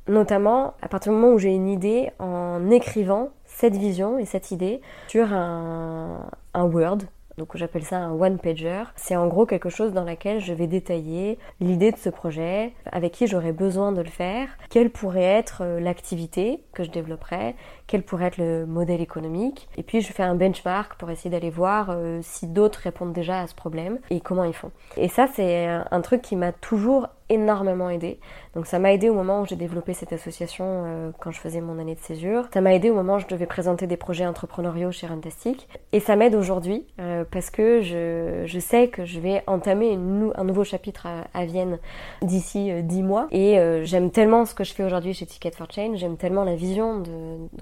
Notamment 0.08 0.74
à 0.82 0.88
partir 0.88 1.12
du 1.12 1.18
moment 1.18 1.34
où 1.34 1.38
j'ai 1.38 1.54
une 1.54 1.68
idée, 1.68 2.10
en 2.18 2.70
écrivant 2.70 3.30
cette 3.44 3.76
vision 3.76 4.18
et 4.18 4.24
cette 4.24 4.50
idée 4.50 4.80
sur 5.08 5.32
un, 5.32 6.28
Word, 6.54 6.98
donc 7.38 7.56
j'appelle 7.56 7.84
ça 7.84 7.98
un 7.98 8.12
one-pager. 8.12 8.82
C'est 8.96 9.16
en 9.16 9.26
gros 9.28 9.46
quelque 9.46 9.68
chose 9.68 9.92
dans 9.92 10.04
lequel 10.04 10.40
je 10.40 10.52
vais 10.52 10.66
détailler 10.66 11.38
l'idée 11.60 11.92
de 11.92 11.96
ce 11.96 12.10
projet, 12.10 12.72
avec 12.90 13.12
qui 13.12 13.26
j'aurais 13.26 13.52
besoin 13.52 13.92
de 13.92 14.00
le 14.02 14.10
faire, 14.10 14.48
quelle 14.70 14.90
pourrait 14.90 15.22
être 15.22 15.62
euh, 15.62 15.80
l'activité 15.80 16.62
que 16.72 16.82
je 16.82 16.90
développerais, 16.90 17.54
quel 17.92 18.02
pourrait 18.02 18.28
être 18.28 18.38
le 18.38 18.64
modèle 18.64 19.02
économique. 19.02 19.68
Et 19.76 19.82
puis 19.82 20.00
je 20.00 20.14
fais 20.14 20.22
un 20.22 20.34
benchmark 20.34 20.94
pour 20.94 21.10
essayer 21.10 21.28
d'aller 21.28 21.50
voir 21.50 21.88
euh, 21.90 22.20
si 22.22 22.46
d'autres 22.46 22.78
répondent 22.78 23.12
déjà 23.12 23.40
à 23.40 23.46
ce 23.46 23.54
problème 23.54 23.98
et 24.08 24.20
comment 24.22 24.44
ils 24.44 24.54
font. 24.54 24.70
Et 24.96 25.08
ça 25.08 25.26
c'est 25.26 25.66
un 25.66 26.00
truc 26.00 26.22
qui 26.22 26.34
m'a 26.34 26.52
toujours 26.52 27.08
énormément 27.32 27.90
aidé. 27.90 28.18
Donc 28.54 28.66
ça 28.66 28.78
m'a 28.78 28.92
aidé 28.92 29.08
au 29.08 29.14
moment 29.14 29.40
où 29.40 29.46
j'ai 29.46 29.56
développé 29.56 29.94
cette 29.94 30.12
association 30.12 30.64
euh, 30.66 31.10
quand 31.18 31.30
je 31.30 31.40
faisais 31.40 31.60
mon 31.60 31.78
année 31.78 31.94
de 31.94 32.00
césure. 32.00 32.44
Ça 32.52 32.60
m'a 32.60 32.74
aidé 32.74 32.90
au 32.90 32.94
moment 32.94 33.14
où 33.14 33.18
je 33.18 33.26
devais 33.26 33.46
présenter 33.46 33.86
des 33.86 33.96
projets 33.96 34.26
entrepreneuriaux 34.26 34.92
chez 34.92 35.06
Runtastic. 35.06 35.68
Et 35.92 36.00
ça 36.00 36.14
m'aide 36.16 36.34
aujourd'hui 36.34 36.86
euh, 37.00 37.24
parce 37.30 37.50
que 37.50 37.80
je, 37.80 38.42
je, 38.44 38.58
sais 38.58 38.88
que 38.88 39.04
je 39.06 39.18
vais 39.18 39.42
entamer 39.46 39.94
un 39.94 40.44
nouveau 40.44 40.64
chapitre 40.64 41.06
à, 41.32 41.44
Vienne 41.46 41.78
d'ici 42.20 42.70
euh, 42.70 42.82
dix 42.82 43.02
mois. 43.02 43.28
Et 43.30 43.58
j'aime 43.84 44.10
tellement 44.10 44.44
ce 44.44 44.54
que 44.54 44.64
je 44.64 44.74
fais 44.74 44.84
aujourd'hui 44.84 45.14
chez 45.14 45.26
Ticket 45.26 45.52
for 45.52 45.70
Change, 45.70 45.98
j'aime 45.98 46.16
tellement 46.16 46.44
la 46.44 46.54
vision 46.54 47.02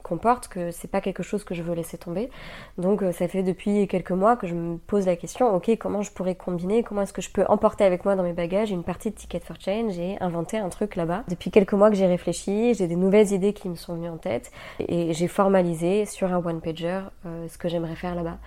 qu'on 0.03 0.19
porte 0.21 0.49
que 0.49 0.71
c'est 0.71 0.89
pas 0.89 1.01
quelque 1.01 1.23
chose 1.23 1.43
que 1.45 1.55
je 1.55 1.63
veux 1.63 1.75
laisser 1.75 1.99
tomber. 1.99 2.31
Donc 2.79 3.03
ça 3.13 3.27
fait 3.27 3.43
depuis 3.43 3.89
quelques 3.89 4.13
mois 4.13 4.37
que 4.37 4.47
je 4.47 4.55
me 4.55 4.77
pose 4.77 5.07
la 5.07 5.17
question, 5.17 5.55
ok, 5.55 5.77
comment 5.79 6.03
je 6.03 6.13
pourrais 6.13 6.35
combiner, 6.35 6.83
comment 6.83 7.03
est-ce 7.03 7.13
que 7.13 7.23
je 7.23 7.31
peux 7.31 7.45
emporter 7.49 7.85
avec 7.85 8.05
moi 8.05 8.17
dans 8.17 8.23
mes 8.23 8.33
bagages 8.33 8.71
une 8.71 8.85
partie 8.85 9.11
de 9.11 9.17
Ticket 9.17 9.41
for 9.41 9.57
Change 9.59 9.99
et 9.99 10.17
inventer 10.21 10.59
un 10.59 10.69
truc 10.69 10.97
là-bas. 10.97 11.25
Depuis 11.29 11.51
quelques 11.51 11.73
mois 11.73 11.91
que 11.91 11.97
j'ai 11.97 12.07
réfléchi, 12.07 12.75
j'ai 12.75 12.87
des 12.87 12.97
nouvelles 12.97 13.33
idées 13.33 13.53
qui 13.53 13.69
me 13.69 13.77
sont 13.77 13.95
venues 13.95 14.09
en 14.09 14.19
tête 14.19 14.51
et 14.79 15.13
j'ai 15.13 15.29
formalisé 15.29 16.05
sur 16.07 16.33
un 16.33 16.45
one-pager 16.45 17.01
euh, 17.27 17.49
ce 17.49 17.59
que 17.59 17.69
j'aimerais 17.69 17.97
faire 17.97 18.15
là-bas. 18.15 18.39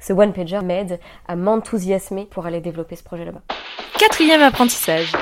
Ce 0.00 0.12
one-pager 0.12 0.60
m'aide 0.62 0.98
à 1.28 1.36
m'enthousiasmer 1.36 2.26
pour 2.26 2.46
aller 2.46 2.60
développer 2.60 2.96
ce 2.96 3.04
projet 3.04 3.24
là-bas. 3.24 3.42
Quatrième 3.98 4.42
apprentissage. 4.42 5.12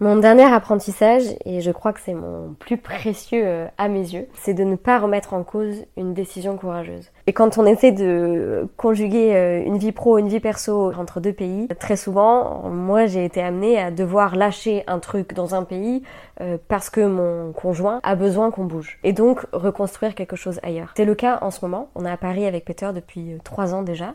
Mon 0.00 0.16
dernier 0.16 0.42
apprentissage, 0.52 1.22
et 1.44 1.60
je 1.60 1.70
crois 1.70 1.92
que 1.92 2.00
c'est 2.00 2.14
mon 2.14 2.54
plus 2.58 2.76
précieux 2.78 3.42
euh, 3.44 3.66
à 3.78 3.86
mes 3.86 4.00
yeux, 4.00 4.26
c'est 4.34 4.52
de 4.52 4.64
ne 4.64 4.74
pas 4.74 4.98
remettre 4.98 5.34
en 5.34 5.44
cause 5.44 5.84
une 5.96 6.14
décision 6.14 6.56
courageuse. 6.56 7.12
Et 7.26 7.32
quand 7.32 7.56
on 7.56 7.64
essaie 7.64 7.92
de 7.92 8.68
conjuguer 8.76 9.34
euh, 9.34 9.62
une 9.64 9.78
vie 9.78 9.92
pro, 9.92 10.18
une 10.18 10.28
vie 10.28 10.40
perso 10.40 10.92
entre 10.92 11.20
deux 11.20 11.32
pays, 11.32 11.68
très 11.78 11.96
souvent, 11.96 12.68
moi 12.68 13.06
j'ai 13.06 13.24
été 13.24 13.42
amenée 13.42 13.78
à 13.78 13.90
devoir 13.90 14.36
lâcher 14.36 14.84
un 14.86 14.98
truc 14.98 15.32
dans 15.32 15.54
un 15.54 15.64
pays 15.64 16.02
euh, 16.42 16.58
parce 16.68 16.90
que 16.90 17.00
mon 17.00 17.52
conjoint 17.52 18.00
a 18.02 18.14
besoin 18.14 18.50
qu'on 18.50 18.64
bouge. 18.64 18.98
Et 19.04 19.14
donc 19.14 19.46
reconstruire 19.52 20.14
quelque 20.14 20.36
chose 20.36 20.60
ailleurs. 20.62 20.92
C'est 20.96 21.06
le 21.06 21.14
cas 21.14 21.38
en 21.40 21.50
ce 21.50 21.64
moment. 21.64 21.88
On 21.94 22.04
est 22.04 22.10
à 22.10 22.18
Paris 22.18 22.44
avec 22.44 22.64
Peter 22.66 22.90
depuis 22.94 23.38
trois 23.42 23.72
ans 23.72 23.82
déjà. 23.82 24.14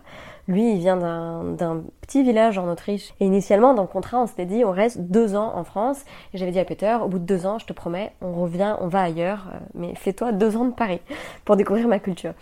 Lui, 0.50 0.72
il 0.72 0.80
vient 0.80 0.98
d'un 0.98 1.84
petit 2.01 2.24
village 2.24 2.58
en 2.58 2.68
Autriche. 2.72 3.13
Et 3.20 3.25
initialement, 3.25 3.75
dans 3.75 3.84
le 3.84 3.88
contrat, 3.88 4.20
on 4.20 4.25
s'était 4.25 4.48
dit, 4.48 4.66
on 4.66 4.72
reste 4.72 5.00
deux 5.00 5.36
ans 5.36 5.51
en 5.56 5.63
France. 5.63 6.04
Et 6.34 6.39
j'avais 6.39 6.50
dit 6.51 6.58
à 6.58 6.66
Peter, 6.66 6.98
au 7.04 7.08
bout 7.08 7.20
de 7.20 7.24
deux 7.24 7.46
ans, 7.46 7.60
je 7.60 7.68
te 7.68 7.74
promets, 7.74 8.13
on 8.20 8.34
revient, 8.34 8.75
on 8.82 8.88
va 8.88 9.04
ailleurs. 9.04 9.46
Euh, 9.54 9.60
mais 9.75 9.94
fais-toi 9.94 10.32
deux 10.32 10.58
ans 10.58 10.66
de 10.66 10.74
Paris 10.74 11.01
pour 11.46 11.56
découvrir 11.56 11.88
ma 11.88 12.00
culture. 12.00 12.34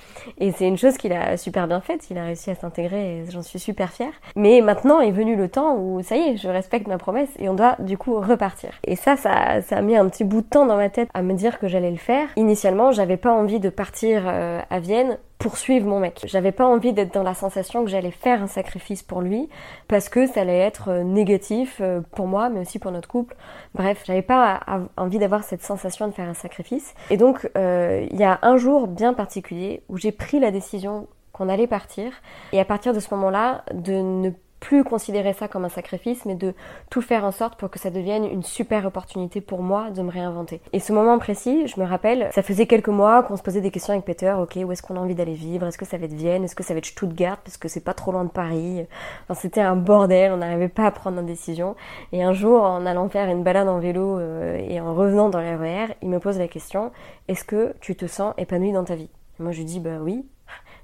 C'est 0.57 0.67
une 0.67 0.77
chose 0.77 0.97
qu'il 0.97 1.13
a 1.13 1.37
super 1.37 1.67
bien 1.67 1.81
faite, 1.81 2.09
il 2.09 2.17
a 2.17 2.25
réussi 2.25 2.49
à 2.49 2.55
s'intégrer 2.55 3.19
et 3.19 3.31
j'en 3.31 3.43
suis 3.43 3.59
super 3.59 3.91
fière. 3.91 4.11
Mais 4.35 4.61
maintenant 4.61 4.99
est 5.01 5.11
venu 5.11 5.35
le 5.35 5.49
temps 5.49 5.77
où 5.77 6.01
ça 6.01 6.15
y 6.17 6.21
est, 6.21 6.37
je 6.37 6.47
respecte 6.47 6.87
ma 6.87 6.97
promesse 6.97 7.29
et 7.37 7.47
on 7.47 7.53
doit 7.53 7.75
du 7.79 7.97
coup 7.97 8.19
repartir. 8.19 8.71
Et 8.83 8.95
ça, 8.95 9.15
ça, 9.15 9.61
ça 9.61 9.77
a 9.77 9.81
mis 9.81 9.95
un 9.95 10.07
petit 10.09 10.23
bout 10.23 10.41
de 10.41 10.47
temps 10.47 10.65
dans 10.65 10.77
ma 10.77 10.89
tête 10.89 11.09
à 11.13 11.21
me 11.21 11.33
dire 11.33 11.59
que 11.59 11.67
j'allais 11.67 11.91
le 11.91 11.97
faire. 11.97 12.27
Initialement, 12.35 12.91
j'avais 12.91 13.17
pas 13.17 13.31
envie 13.31 13.59
de 13.59 13.69
partir 13.69 14.23
euh, 14.25 14.59
à 14.69 14.79
Vienne 14.79 15.17
poursuivre 15.37 15.87
mon 15.87 15.99
mec. 15.99 16.21
J'avais 16.25 16.51
pas 16.51 16.65
envie 16.65 16.93
d'être 16.93 17.13
dans 17.13 17.23
la 17.23 17.33
sensation 17.33 17.83
que 17.83 17.89
j'allais 17.89 18.11
faire 18.11 18.41
un 18.41 18.47
sacrifice 18.47 19.03
pour 19.03 19.21
lui 19.21 19.49
parce 19.87 20.09
que 20.09 20.25
ça 20.25 20.41
allait 20.41 20.57
être 20.57 20.89
euh, 20.89 21.03
négatif 21.03 21.77
euh, 21.79 22.01
pour 22.11 22.27
moi 22.27 22.49
mais 22.49 22.61
aussi 22.61 22.79
pour 22.79 22.91
notre 22.91 23.07
couple. 23.07 23.35
Bref, 23.75 24.03
j'avais 24.05 24.21
pas 24.21 24.61
envie 24.97 25.19
d'avoir 25.19 25.43
cette 25.43 25.63
sensation 25.63 26.07
de 26.07 26.13
faire 26.13 26.27
un 26.27 26.33
sacrifice. 26.33 26.95
Et 27.09 27.17
donc 27.17 27.49
euh, 27.57 28.05
il 28.09 28.17
y 28.17 28.23
a 28.23 28.39
un 28.41 28.57
jour 28.57 28.87
bien 28.87 29.13
particulier 29.13 29.83
où 29.89 29.97
j'ai 29.97 30.11
pris 30.11 30.39
la 30.39 30.51
décision 30.51 31.07
qu'on 31.33 31.49
allait 31.49 31.67
partir 31.67 32.11
et 32.51 32.59
à 32.59 32.65
partir 32.65 32.93
de 32.93 32.99
ce 32.99 33.13
moment-là 33.13 33.63
de 33.73 33.93
ne 33.93 34.31
plus 34.59 34.83
considérer 34.83 35.33
ça 35.33 35.47
comme 35.47 35.65
un 35.65 35.69
sacrifice, 35.69 36.25
mais 36.25 36.35
de 36.35 36.53
tout 36.89 37.01
faire 37.01 37.23
en 37.23 37.31
sorte 37.31 37.59
pour 37.59 37.69
que 37.69 37.79
ça 37.79 37.89
devienne 37.89 38.25
une 38.25 38.43
super 38.43 38.85
opportunité 38.85 39.41
pour 39.41 39.61
moi 39.61 39.91
de 39.91 40.01
me 40.01 40.11
réinventer. 40.11 40.61
Et 40.73 40.79
ce 40.79 40.93
moment 40.93 41.19
précis, 41.19 41.67
je 41.67 41.79
me 41.79 41.85
rappelle, 41.85 42.29
ça 42.33 42.41
faisait 42.41 42.65
quelques 42.65 42.87
mois 42.87 43.23
qu'on 43.23 43.37
se 43.37 43.43
posait 43.43 43.61
des 43.61 43.71
questions 43.71 43.93
avec 43.93 44.05
Peter, 44.05 44.33
ok, 44.39 44.57
où 44.63 44.71
est-ce 44.71 44.81
qu'on 44.81 44.95
a 44.95 44.99
envie 44.99 45.15
d'aller 45.15 45.33
vivre? 45.33 45.67
Est-ce 45.67 45.77
que 45.77 45.85
ça 45.85 45.97
va 45.97 46.05
être 46.05 46.13
Vienne? 46.13 46.43
Est-ce 46.43 46.55
que 46.55 46.63
ça 46.63 46.73
va 46.73 46.79
être 46.79 46.85
Stuttgart? 46.85 47.37
Parce 47.37 47.57
que 47.57 47.67
c'est 47.67 47.83
pas 47.83 47.93
trop 47.93 48.11
loin 48.11 48.23
de 48.23 48.29
Paris. 48.29 48.85
Enfin, 49.23 49.39
c'était 49.39 49.61
un 49.61 49.75
bordel, 49.75 50.31
on 50.31 50.37
n'arrivait 50.37 50.69
pas 50.69 50.85
à 50.85 50.91
prendre 50.91 51.19
une 51.19 51.25
décision. 51.25 51.75
Et 52.11 52.23
un 52.23 52.33
jour, 52.33 52.63
en 52.63 52.85
allant 52.85 53.09
faire 53.09 53.29
une 53.29 53.43
balade 53.43 53.67
en 53.67 53.79
vélo 53.79 54.17
euh, 54.19 54.57
et 54.57 54.81
en 54.81 54.93
revenant 54.93 55.29
dans 55.29 55.39
l'RER, 55.39 55.95
il 56.01 56.09
me 56.09 56.19
pose 56.19 56.37
la 56.39 56.47
question, 56.47 56.91
est-ce 57.27 57.43
que 57.43 57.75
tu 57.79 57.95
te 57.95 58.07
sens 58.07 58.33
épanoui 58.37 58.71
dans 58.71 58.83
ta 58.83 58.95
vie? 58.95 59.09
Et 59.39 59.43
Moi, 59.43 59.51
je 59.51 59.59
lui 59.59 59.65
dis, 59.65 59.79
bah 59.79 59.99
oui. 60.01 60.25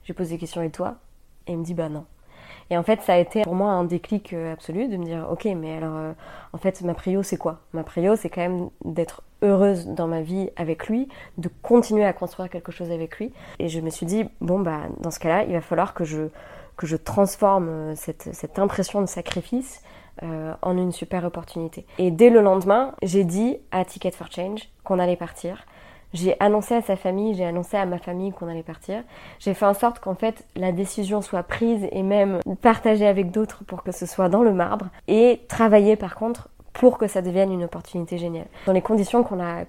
Je 0.04 0.12
pose 0.12 0.30
des 0.30 0.38
questions, 0.38 0.62
et 0.62 0.70
toi? 0.70 0.96
Et 1.48 1.54
il 1.54 1.58
me 1.58 1.64
dit, 1.64 1.74
bah 1.74 1.90
non. 1.90 2.06
Et 2.74 2.78
en 2.78 2.82
fait, 2.82 3.04
ça 3.04 3.14
a 3.14 3.18
été 3.18 3.44
pour 3.44 3.54
moi 3.54 3.70
un 3.70 3.84
déclic 3.84 4.34
euh, 4.34 4.52
absolu 4.52 4.88
de 4.88 4.98
me 4.98 5.06
dire, 5.06 5.28
ok, 5.30 5.46
mais 5.56 5.78
alors, 5.78 5.96
euh, 5.96 6.12
en 6.54 6.58
fait, 6.58 6.82
ma 6.82 6.96
prio, 6.96 7.22
c'est 7.22 7.38
quoi? 7.38 7.60
Ma 7.72 7.84
prio, 7.84 8.16
c'est 8.16 8.32
quand 8.32 8.42
même 8.42 8.70
d'être 8.84 9.22
heureuse 9.44 9.86
dans 9.86 10.08
ma 10.08 10.22
vie 10.22 10.50
avec 10.56 10.88
lui, 10.88 11.08
de 11.38 11.52
continuer 11.62 12.04
à 12.04 12.14
construire 12.14 12.50
quelque 12.50 12.72
chose 12.72 12.90
avec 12.90 13.20
lui. 13.20 13.32
Et 13.60 13.70
je 13.70 13.80
me 13.80 13.92
suis 13.92 14.08
dit, 14.08 14.26
bon, 14.42 14.60
bah, 14.60 14.80
dans 15.02 15.12
ce 15.12 15.20
cas-là, 15.20 15.44
il 15.44 15.54
va 15.54 15.62
falloir 15.62 15.94
que 15.94 16.04
je, 16.04 16.30
que 16.76 16.88
je 16.88 16.96
transforme 16.96 17.70
euh, 17.70 17.96
cette, 17.96 18.34
cette 18.34 18.58
impression 18.58 19.02
de 19.02 19.08
sacrifice 19.08 19.84
en 20.62 20.78
une 20.78 20.92
super 20.92 21.26
opportunité. 21.26 21.88
Et 21.98 22.12
dès 22.12 22.30
le 22.30 22.40
lendemain, 22.40 22.94
j'ai 23.02 23.24
dit 23.24 23.58
à 23.72 23.84
Ticket 23.84 24.12
for 24.12 24.32
Change 24.32 24.70
qu'on 24.84 25.00
allait 25.00 25.16
partir. 25.16 25.66
J'ai 26.14 26.36
annoncé 26.40 26.76
à 26.76 26.82
sa 26.82 26.96
famille, 26.96 27.34
j'ai 27.34 27.46
annoncé 27.46 27.76
à 27.76 27.86
ma 27.86 27.98
famille 27.98 28.32
qu'on 28.32 28.48
allait 28.48 28.64
partir. 28.64 29.04
J'ai 29.40 29.54
fait 29.54 29.66
en 29.66 29.74
sorte 29.74 30.00
qu'en 30.00 30.16
fait 30.16 30.46
la 30.56 30.72
décision 30.72 31.22
soit 31.22 31.44
prise 31.44 31.88
et 31.92 32.04
même 32.04 32.40
partagée 32.62 33.08
avec 33.08 33.32
d'autres 33.32 33.64
pour 33.64 33.84
que 33.84 33.92
ce 33.92 34.06
soit 34.06 34.30
dans 34.30 34.44
le 34.44 34.54
marbre. 34.54 34.88
Et 35.08 35.42
travailler 35.48 35.96
par 35.96 36.16
contre 36.16 36.50
pour 36.74 36.98
que 36.98 37.08
ça 37.08 37.22
devienne 37.22 37.52
une 37.52 37.64
opportunité 37.64 38.18
géniale. 38.18 38.48
Dans 38.66 38.74
les 38.74 38.82
conditions 38.82 39.24
qu'on 39.24 39.40
a, 39.40 39.64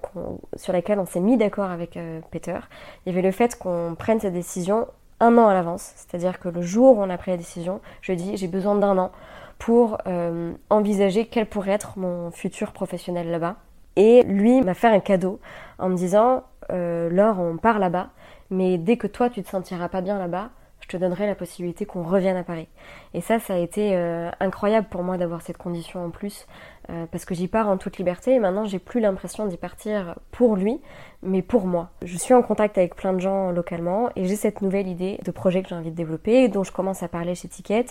sur 0.55 0.73
lesquelles 0.73 0.99
on 0.99 1.05
s'est 1.05 1.19
mis 1.19 1.37
d'accord 1.37 1.69
avec 1.69 1.97
euh, 1.97 2.19
Peter, 2.31 2.57
il 3.05 3.09
y 3.09 3.11
avait 3.11 3.21
le 3.21 3.31
fait 3.31 3.57
qu'on 3.57 3.95
prenne 3.97 4.19
cette 4.19 4.33
décision 4.33 4.87
un 5.19 5.37
an 5.37 5.47
à 5.47 5.53
l'avance. 5.53 5.93
C'est-à-dire 5.95 6.39
que 6.39 6.49
le 6.49 6.61
jour 6.61 6.97
où 6.97 7.01
on 7.01 7.09
a 7.09 7.17
pris 7.17 7.31
la 7.31 7.37
décision, 7.37 7.79
je 8.01 8.13
dis 8.13 8.37
j'ai 8.37 8.47
besoin 8.47 8.75
d'un 8.75 8.97
an 8.97 9.11
pour 9.59 9.97
euh, 10.07 10.53
envisager 10.69 11.25
quel 11.25 11.45
pourrait 11.45 11.71
être 11.71 11.97
mon 11.97 12.31
futur 12.31 12.71
professionnel 12.71 13.31
là-bas. 13.31 13.55
Et 13.95 14.23
lui 14.23 14.61
m'a 14.61 14.73
fait 14.73 14.87
un 14.87 14.99
cadeau 14.99 15.39
en 15.77 15.89
me 15.89 15.95
disant 15.95 16.43
euh, 16.71 17.09
Laure, 17.09 17.39
on 17.39 17.57
part 17.57 17.79
là-bas, 17.79 18.09
mais 18.49 18.77
dès 18.77 18.97
que 18.97 19.07
toi 19.07 19.29
tu 19.29 19.43
te 19.43 19.49
sentiras 19.49 19.89
pas 19.89 20.01
bien 20.01 20.17
là-bas, 20.17 20.49
je 20.81 20.87
te 20.87 20.97
donnerai 20.97 21.25
la 21.25 21.35
possibilité 21.35 21.85
qu'on 21.85 22.03
revienne 22.03 22.37
à 22.37 22.43
Paris. 22.43 22.67
Et 23.13 23.21
ça, 23.21 23.39
ça 23.39 23.55
a 23.55 23.57
été 23.57 23.95
euh, 23.95 24.29
incroyable 24.39 24.87
pour 24.89 25.03
moi 25.03 25.17
d'avoir 25.17 25.41
cette 25.41 25.57
condition 25.57 26.05
en 26.05 26.09
plus, 26.09 26.45
euh, 26.89 27.05
parce 27.11 27.25
que 27.25 27.33
j'y 27.33 27.47
pars 27.47 27.67
en 27.67 27.77
toute 27.77 27.97
liberté 27.97 28.33
et 28.33 28.39
maintenant 28.39 28.65
j'ai 28.65 28.77
plus 28.77 28.99
l'impression 28.99 29.47
d'y 29.47 29.57
partir 29.57 30.15
pour 30.31 30.55
lui, 30.55 30.79
mais 31.23 31.41
pour 31.41 31.65
moi. 31.65 31.89
Je 32.03 32.15
suis 32.17 32.33
en 32.33 32.43
contact 32.43 32.77
avec 32.77 32.95
plein 32.95 33.13
de 33.13 33.19
gens 33.19 33.49
localement 33.49 34.09
et 34.15 34.25
j'ai 34.25 34.35
cette 34.35 34.61
nouvelle 34.61 34.87
idée 34.87 35.19
de 35.23 35.31
projet 35.31 35.63
que 35.63 35.69
j'ai 35.69 35.75
envie 35.75 35.89
de 35.89 35.95
développer, 35.95 36.47
dont 36.47 36.63
je 36.63 36.71
commence 36.71 37.01
à 37.01 37.07
parler 37.07 37.33
chez 37.33 37.47
Ticket 37.47 37.85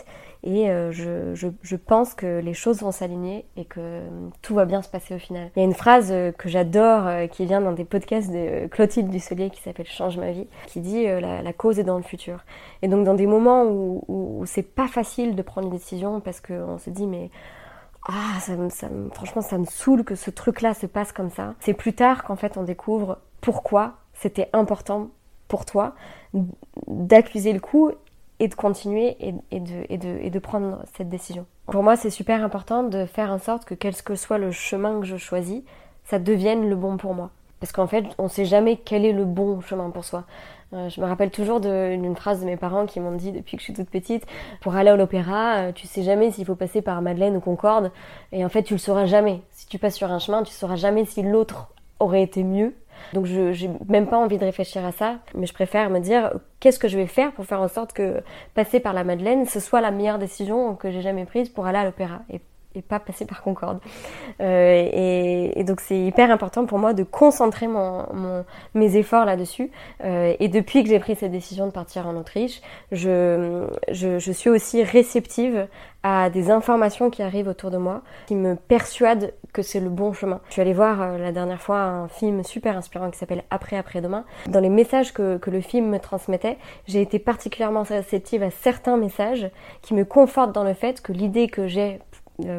et 0.44 0.70
euh, 0.70 0.92
je, 0.92 1.34
je, 1.34 1.48
je, 1.62 1.76
pense 1.76 2.14
que 2.14 2.38
les 2.40 2.54
choses 2.54 2.82
vont 2.82 2.92
s'aligner 2.92 3.46
et 3.56 3.64
que 3.64 4.02
tout 4.42 4.54
va 4.54 4.64
bien 4.64 4.80
se 4.80 4.88
passer 4.88 5.14
au 5.14 5.18
final. 5.18 5.50
Il 5.56 5.60
y 5.60 5.62
a 5.62 5.64
une 5.66 5.74
phrase 5.74 6.14
que 6.38 6.48
j'adore 6.48 7.28
qui 7.30 7.46
vient 7.46 7.60
dans 7.60 7.72
des 7.72 7.84
podcasts 7.84 8.30
de 8.30 8.68
Clotilde 8.68 9.10
Dusselier 9.10 9.50
qui 9.50 9.60
s'appelle 9.60 9.86
Change 9.86 10.18
ma 10.18 10.30
vie, 10.30 10.46
qui 10.66 10.80
dit 10.80 11.04
la, 11.04 11.42
la, 11.42 11.52
cause 11.52 11.80
est 11.80 11.84
dans 11.84 11.96
le 11.96 12.02
futur. 12.02 12.44
Et 12.82 12.88
donc 12.88 13.04
dans 13.04 13.14
des 13.14 13.26
moments 13.26 13.64
où, 13.64 14.04
où, 14.06 14.40
où 14.40 14.46
c'est 14.46 14.62
pas 14.62 14.86
facile 14.86 15.34
de 15.34 15.42
prendre 15.42 15.66
une 15.66 15.72
décision 15.72 16.20
parce 16.20 16.40
qu'on 16.40 16.78
se 16.78 16.90
dit 16.90 17.06
mais 17.06 17.30
ah, 18.06 18.38
ça 18.40 18.52
ça 18.70 18.88
franchement, 19.12 19.42
ça 19.42 19.58
me 19.58 19.64
saoule 19.64 20.04
que 20.04 20.14
ce 20.14 20.30
truc-là 20.30 20.74
se 20.74 20.86
passe 20.86 21.12
comme 21.12 21.30
ça. 21.30 21.54
C'est 21.60 21.74
plus 21.74 21.94
tard 21.94 22.24
qu'en 22.24 22.36
fait 22.36 22.56
on 22.56 22.62
découvre 22.62 23.18
pourquoi 23.40 23.94
c'était 24.12 24.50
important 24.52 25.08
pour 25.48 25.64
toi 25.64 25.94
d'accuser 26.86 27.52
le 27.52 27.60
coup 27.60 27.90
et 28.40 28.48
de 28.48 28.54
continuer 28.54 29.16
et, 29.20 29.60
de, 29.60 29.86
et, 29.88 29.98
de, 29.98 30.18
et 30.20 30.30
de 30.30 30.38
prendre 30.38 30.84
cette 30.96 31.08
décision. 31.08 31.46
Pour 31.66 31.82
moi, 31.82 31.96
c'est 31.96 32.10
super 32.10 32.44
important 32.44 32.82
de 32.82 33.06
faire 33.06 33.30
en 33.30 33.38
sorte 33.38 33.64
que 33.64 33.74
quel 33.74 33.94
que 33.94 34.16
soit 34.16 34.38
le 34.38 34.50
chemin 34.50 35.00
que 35.00 35.06
je 35.06 35.16
choisis, 35.16 35.62
ça 36.04 36.18
devienne 36.18 36.68
le 36.68 36.76
bon 36.76 36.96
pour 36.96 37.14
moi. 37.14 37.30
Parce 37.64 37.72
qu'en 37.72 37.86
fait, 37.86 38.04
on 38.18 38.24
ne 38.24 38.28
sait 38.28 38.44
jamais 38.44 38.76
quel 38.76 39.06
est 39.06 39.12
le 39.14 39.24
bon 39.24 39.62
chemin 39.62 39.88
pour 39.88 40.04
soi. 40.04 40.24
Euh, 40.74 40.90
je 40.90 41.00
me 41.00 41.06
rappelle 41.06 41.30
toujours 41.30 41.60
d'une 41.60 42.14
phrase 42.14 42.42
de 42.42 42.44
mes 42.44 42.58
parents 42.58 42.84
qui 42.84 43.00
m'ont 43.00 43.16
dit 43.16 43.32
depuis 43.32 43.56
que 43.56 43.62
je 43.62 43.64
suis 43.64 43.72
toute 43.72 43.88
petite, 43.88 44.26
pour 44.60 44.76
aller 44.76 44.90
à 44.90 44.96
l'opéra, 44.96 45.54
euh, 45.56 45.72
tu 45.72 45.86
sais 45.86 46.02
jamais 46.02 46.30
s'il 46.30 46.44
faut 46.44 46.56
passer 46.56 46.82
par 46.82 47.00
Madeleine 47.00 47.34
ou 47.36 47.40
Concorde, 47.40 47.90
et 48.32 48.44
en 48.44 48.50
fait 48.50 48.64
tu 48.64 48.74
le 48.74 48.78
sauras 48.78 49.06
jamais. 49.06 49.40
Si 49.50 49.66
tu 49.66 49.78
passes 49.78 49.94
sur 49.94 50.12
un 50.12 50.18
chemin, 50.18 50.42
tu 50.42 50.52
sauras 50.52 50.76
jamais 50.76 51.06
si 51.06 51.22
l'autre 51.22 51.72
aurait 52.00 52.22
été 52.22 52.42
mieux. 52.42 52.74
Donc 53.14 53.24
je 53.24 53.54
j'ai 53.54 53.70
même 53.88 54.08
pas 54.08 54.18
envie 54.18 54.36
de 54.36 54.44
réfléchir 54.44 54.84
à 54.84 54.92
ça, 54.92 55.20
mais 55.34 55.46
je 55.46 55.54
préfère 55.54 55.88
me 55.88 56.00
dire 56.00 56.32
qu'est-ce 56.60 56.78
que 56.78 56.88
je 56.88 56.98
vais 56.98 57.06
faire 57.06 57.32
pour 57.32 57.46
faire 57.46 57.62
en 57.62 57.68
sorte 57.68 57.94
que 57.94 58.22
passer 58.52 58.78
par 58.78 58.92
la 58.92 59.04
Madeleine, 59.04 59.46
ce 59.46 59.58
soit 59.58 59.80
la 59.80 59.90
meilleure 59.90 60.18
décision 60.18 60.74
que 60.74 60.90
j'ai 60.90 61.00
jamais 61.00 61.24
prise 61.24 61.48
pour 61.48 61.64
aller 61.64 61.78
à 61.78 61.84
l'opéra 61.84 62.20
et 62.74 62.82
pas 62.82 62.98
passer 62.98 63.24
par 63.24 63.42
Concorde. 63.42 63.78
Euh, 64.40 64.88
et, 64.92 65.58
et, 65.58 65.64
donc 65.64 65.80
c'est 65.80 65.98
hyper 65.98 66.30
important 66.30 66.66
pour 66.66 66.78
moi 66.78 66.92
de 66.92 67.02
concentrer 67.02 67.68
mon, 67.68 68.06
mon, 68.12 68.44
mes 68.74 68.96
efforts 68.96 69.24
là-dessus. 69.24 69.70
Euh, 70.04 70.34
et 70.40 70.48
depuis 70.48 70.82
que 70.82 70.88
j'ai 70.88 70.98
pris 70.98 71.14
cette 71.16 71.32
décision 71.32 71.66
de 71.66 71.72
partir 71.72 72.06
en 72.06 72.16
Autriche, 72.16 72.60
je, 72.92 73.66
je, 73.90 74.18
je, 74.18 74.32
suis 74.32 74.50
aussi 74.50 74.82
réceptive 74.82 75.68
à 76.02 76.28
des 76.30 76.50
informations 76.50 77.10
qui 77.10 77.22
arrivent 77.22 77.48
autour 77.48 77.70
de 77.70 77.78
moi, 77.78 78.02
qui 78.26 78.34
me 78.34 78.56
persuadent 78.56 79.32
que 79.52 79.62
c'est 79.62 79.80
le 79.80 79.88
bon 79.88 80.12
chemin. 80.12 80.40
Je 80.48 80.54
suis 80.54 80.62
allée 80.62 80.74
voir 80.74 81.00
euh, 81.00 81.18
la 81.18 81.32
dernière 81.32 81.60
fois 81.60 81.78
un 81.78 82.08
film 82.08 82.42
super 82.44 82.76
inspirant 82.76 83.10
qui 83.10 83.18
s'appelle 83.18 83.44
Après 83.50 83.76
après-demain. 83.76 84.24
Dans 84.48 84.60
les 84.60 84.68
messages 84.68 85.12
que, 85.14 85.38
que 85.38 85.50
le 85.50 85.60
film 85.60 85.88
me 85.88 85.98
transmettait, 85.98 86.58
j'ai 86.86 87.00
été 87.00 87.18
particulièrement 87.18 87.84
réceptive 87.84 88.42
à 88.42 88.50
certains 88.50 88.96
messages 88.96 89.48
qui 89.80 89.94
me 89.94 90.04
confortent 90.04 90.52
dans 90.52 90.64
le 90.64 90.74
fait 90.74 91.00
que 91.00 91.12
l'idée 91.12 91.48
que 91.48 91.68
j'ai 91.68 92.00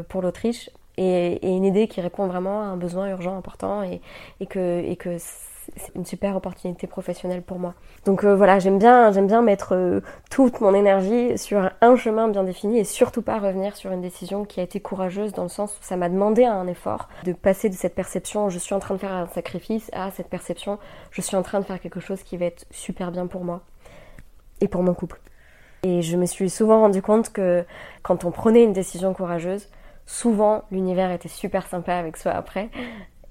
pour 0.09 0.21
l'Autriche 0.21 0.69
et, 0.97 1.55
une 1.55 1.65
idée 1.65 1.87
qui 1.87 2.01
répond 2.01 2.27
vraiment 2.27 2.61
à 2.61 2.65
un 2.65 2.77
besoin 2.77 3.09
urgent 3.09 3.37
important 3.37 3.83
et, 3.83 4.01
et 4.39 4.45
que, 4.45 4.81
et 4.83 4.95
que 4.95 5.17
c'est 5.77 5.95
une 5.95 6.05
super 6.05 6.35
opportunité 6.35 6.87
professionnelle 6.87 7.41
pour 7.41 7.59
moi. 7.59 7.73
Donc 8.05 8.23
euh, 8.23 8.35
voilà, 8.35 8.59
j'aime 8.59 8.77
bien, 8.77 9.11
j'aime 9.11 9.27
bien 9.27 9.41
mettre 9.41 9.73
euh, 9.73 10.01
toute 10.29 10.61
mon 10.61 10.73
énergie 10.73 11.37
sur 11.37 11.69
un 11.81 11.95
chemin 11.95 12.27
bien 12.27 12.43
défini 12.43 12.79
et 12.79 12.83
surtout 12.83 13.21
pas 13.21 13.39
revenir 13.39 13.75
sur 13.75 13.91
une 13.91 14.01
décision 14.01 14.45
qui 14.45 14.59
a 14.59 14.63
été 14.63 14.79
courageuse 14.79 15.33
dans 15.33 15.43
le 15.43 15.49
sens 15.49 15.77
où 15.79 15.83
ça 15.83 15.97
m'a 15.97 16.09
demandé 16.09 16.45
un 16.45 16.67
effort 16.67 17.09
de 17.23 17.33
passer 17.33 17.69
de 17.69 17.75
cette 17.75 17.95
perception 17.95 18.49
je 18.49 18.59
suis 18.59 18.75
en 18.75 18.79
train 18.79 18.95
de 18.95 18.99
faire 18.99 19.13
un 19.13 19.27
sacrifice 19.27 19.89
à 19.93 20.11
cette 20.11 20.29
perception 20.29 20.77
je 21.11 21.21
suis 21.21 21.35
en 21.35 21.41
train 21.41 21.59
de 21.59 21.65
faire 21.65 21.79
quelque 21.79 21.99
chose 21.99 22.21
qui 22.23 22.37
va 22.37 22.45
être 22.45 22.65
super 22.71 23.11
bien 23.11 23.27
pour 23.27 23.43
moi 23.43 23.61
et 24.61 24.67
pour 24.67 24.83
mon 24.83 24.93
couple. 24.93 25.19
Et 25.85 26.01
je 26.01 26.17
me 26.17 26.25
suis 26.25 26.49
souvent 26.49 26.79
rendu 26.79 27.03
compte 27.03 27.31
que 27.31 27.63
quand 28.01 28.25
on 28.25 28.31
prenait 28.31 28.63
une 28.63 28.73
décision 28.73 29.13
courageuse, 29.13 29.67
souvent 30.07 30.63
l'univers 30.71 31.11
était 31.11 31.29
super 31.29 31.67
sympa 31.67 31.93
avec 31.93 32.17
soi 32.17 32.31
après 32.31 32.71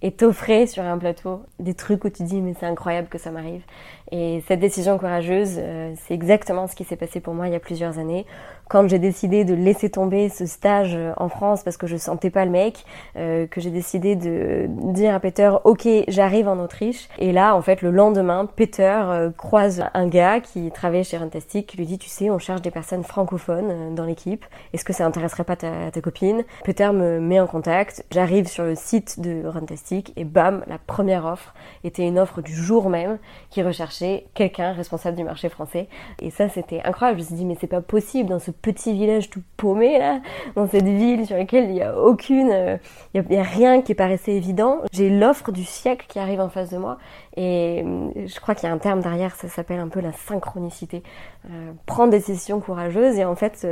et 0.03 0.13
t'offrait 0.13 0.69
sur 0.69 0.85
un 0.85 0.97
plateau 0.97 1.43
des 1.59 1.75
trucs 1.75 2.05
où 2.05 2.11
tu 2.11 2.23
dis 2.23 2.41
mais 2.41 2.55
c'est 2.55 2.67
incroyable 2.67 3.09
que 3.09 3.19
ça 3.19 3.33
m'arrive. 3.33 3.65
Et 4.11 4.43
cette 4.47 4.61
décision 4.61 4.99
courageuse, 4.99 5.57
euh, 5.59 5.95
c'est 6.07 6.15
exactement 6.15 6.67
ce 6.67 6.75
qui 6.75 6.85
s'est 6.85 6.97
passé 6.97 7.21
pour 7.21 7.35
moi 7.35 7.49
il 7.49 7.53
y 7.53 7.57
a 7.57 7.61
plusieurs 7.61 7.99
années. 7.99 8.27
Quand 8.69 8.89
j'ai 8.89 8.99
décidé 8.99 9.45
de 9.45 9.53
laisser 9.53 9.91
tomber 9.91 10.31
ce 10.31 10.47
stage 10.47 10.99
en 11.19 11.29
France 11.29 11.63
parce 11.63 11.77
que 11.77 11.87
je 11.87 11.97
sentais 11.97 12.31
pas 12.31 12.47
le 12.47 12.51
mec, 12.51 12.85
euh, 13.17 13.47
que 13.47 13.61
j'ai 13.61 13.71
décidé 13.71 14.17
de 14.17 14.67
dire 14.69 15.15
à 15.15 15.21
Peter 15.21 15.51
ok 15.65 15.87
j'arrive 16.09 16.49
en 16.49 16.59
Autriche 16.59 17.09
et 17.19 17.33
là 17.33 17.55
en 17.55 17.63
fait 17.63 17.83
le 17.83 17.91
lendemain 17.91 18.47
Peter 18.47 19.03
euh, 19.05 19.31
croise 19.31 19.85
un 19.93 20.07
gars 20.07 20.41
qui 20.41 20.71
travaille 20.71 21.05
chez 21.05 21.19
Runtastic 21.19 21.67
qui 21.67 21.77
lui 21.77 21.87
dit 21.87 21.99
tu 21.99 22.09
sais 22.09 22.31
on 22.31 22.39
cherche 22.39 22.63
des 22.63 22.71
personnes 22.71 23.05
francophones 23.05 23.71
euh, 23.71 23.95
dans 23.95 24.05
l'équipe. 24.05 24.45
Est-ce 24.73 24.85
que 24.85 24.95
ça 24.95 25.05
intéresserait 25.05 25.45
pas 25.45 25.57
ta, 25.57 25.91
ta, 25.93 26.01
copine? 26.01 26.45
Peter 26.65 26.91
me 26.93 27.21
met 27.21 27.41
en 27.41 27.47
contact. 27.47 28.05
J'arrive 28.11 28.47
sur 28.47 28.65
le 28.65 28.75
site 28.75 29.21
de 29.21 29.47
Runtastic 29.47 30.13
et 30.17 30.25
bam 30.25 30.65
la 30.67 30.79
première 30.79 31.27
offre 31.27 31.55
était 31.85 32.07
une 32.07 32.19
offre 32.19 32.41
du 32.41 32.55
jour 32.55 32.89
même 32.89 33.19
qui 33.51 33.63
recherchait 33.63 34.04
quelqu'un 34.35 34.73
responsable 34.73 35.17
du 35.17 35.25
marché 35.25 35.49
français. 35.49 35.89
Et 36.21 36.31
ça, 36.31 36.49
c'était 36.49 36.81
incroyable. 36.85 37.19
Je 37.19 37.25
me 37.25 37.27
suis 37.29 37.37
dit, 37.37 37.45
mais 37.45 37.57
c'est 37.61 37.67
pas 37.67 37.81
possible 37.81 38.29
dans 38.29 38.39
ce 38.39 38.51
petit 38.51 38.93
village 38.93 39.31
tout 39.31 39.43
paumé 39.57 39.99
là, 39.99 40.21
dans 40.57 40.67
cette 40.67 40.87
ville 40.87 41.27
sur 41.27 41.37
laquelle 41.37 41.71
il 41.71 41.77
y 41.77 41.83
a 41.83 41.99
aucune, 41.99 42.51
euh, 42.51 42.77
il 43.15 43.25
y, 43.31 43.37
a 43.37 43.43
rien 43.43 43.83
qui 43.83 43.95
paraissait 43.95 44.33
évident. 44.33 44.79
J'ai 44.93 45.11
l'offre 45.11 45.53
du 45.53 45.65
siècle 45.65 46.07
qui 46.09 46.19
arrive 46.19 46.41
en 46.41 46.49
face 46.49 46.71
de 46.71 46.79
moi. 46.79 46.99
Et 47.37 47.83
euh, 47.85 48.27
je 48.27 48.41
crois 48.41 48.55
qu'il 48.55 48.69
y 48.69 48.73
a 48.73 48.75
un 48.75 48.79
terme 48.79 49.01
derrière, 49.01 49.35
ça 49.35 49.49
s'appelle 49.49 49.81
un 49.81 49.89
peu 49.89 50.01
la 50.01 50.13
synchronicité. 50.13 51.03
Euh, 51.51 51.73
prendre 51.87 52.11
des 52.11 52.19
décisions 52.19 52.61
courageuses 52.61 53.19
et 53.19 53.25
en 53.25 53.37
fait, 53.37 53.67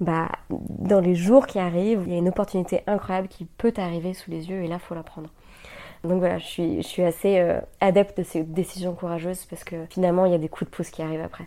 bah, 0.00 0.28
dans 0.50 1.00
les 1.00 1.14
jours 1.14 1.46
qui 1.46 1.58
arrivent, 1.58 2.02
il 2.06 2.12
y 2.12 2.16
a 2.16 2.18
une 2.18 2.28
opportunité 2.28 2.82
incroyable 2.86 3.28
qui 3.28 3.44
peut 3.44 3.74
arriver 3.76 4.14
sous 4.14 4.30
les 4.30 4.48
yeux 4.48 4.62
et 4.62 4.68
là, 4.68 4.78
faut 4.78 4.94
la 4.94 5.02
prendre. 5.02 5.30
Donc 6.04 6.18
voilà, 6.18 6.38
je 6.38 6.46
suis, 6.46 6.82
je 6.82 6.86
suis 6.86 7.02
assez 7.02 7.38
euh, 7.38 7.60
adepte 7.80 8.18
de 8.18 8.24
ces 8.24 8.42
décisions 8.42 8.94
courageuses 8.94 9.44
parce 9.48 9.64
que 9.64 9.76
finalement, 9.90 10.26
il 10.26 10.32
y 10.32 10.34
a 10.34 10.38
des 10.38 10.48
coups 10.48 10.70
de 10.70 10.74
pouce 10.74 10.90
qui 10.90 11.02
arrivent 11.02 11.20
après. 11.24 11.46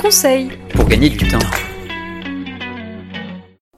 Conseil 0.00 0.50
Pour 0.74 0.86
gagner 0.86 1.08
du 1.08 1.26
temps. 1.28 1.38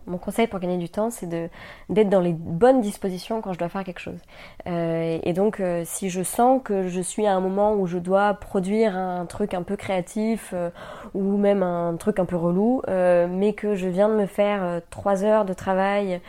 Mon 0.06 0.18
conseil 0.18 0.46
pour 0.46 0.60
gagner 0.60 0.76
du 0.76 0.88
temps, 0.88 1.10
c'est 1.10 1.26
d'être 1.26 2.08
dans 2.08 2.20
les 2.20 2.32
bonnes 2.32 2.80
dispositions 2.80 3.40
quand 3.40 3.52
je 3.52 3.58
dois 3.58 3.68
faire 3.68 3.84
quelque 3.84 4.00
chose. 4.00 4.20
Euh, 4.66 5.18
et 5.22 5.32
donc, 5.32 5.60
euh, 5.60 5.82
si 5.84 6.10
je 6.10 6.22
sens 6.22 6.60
que 6.62 6.88
je 6.88 7.00
suis 7.00 7.26
à 7.26 7.34
un 7.34 7.40
moment 7.40 7.74
où 7.74 7.86
je 7.86 7.98
dois 7.98 8.34
produire 8.34 8.96
un 8.96 9.26
truc 9.26 9.54
un 9.54 9.62
peu 9.62 9.76
créatif 9.76 10.50
euh, 10.52 10.70
ou 11.14 11.36
même 11.36 11.62
un 11.62 11.96
truc 11.96 12.18
un 12.18 12.24
peu 12.24 12.36
relou, 12.36 12.82
euh, 12.88 13.26
mais 13.30 13.52
que 13.52 13.74
je 13.74 13.88
viens 13.88 14.08
de 14.08 14.14
me 14.14 14.26
faire 14.26 14.62
euh, 14.62 14.80
trois 14.90 15.24
heures 15.24 15.44
de 15.44 15.52
travail 15.52 16.20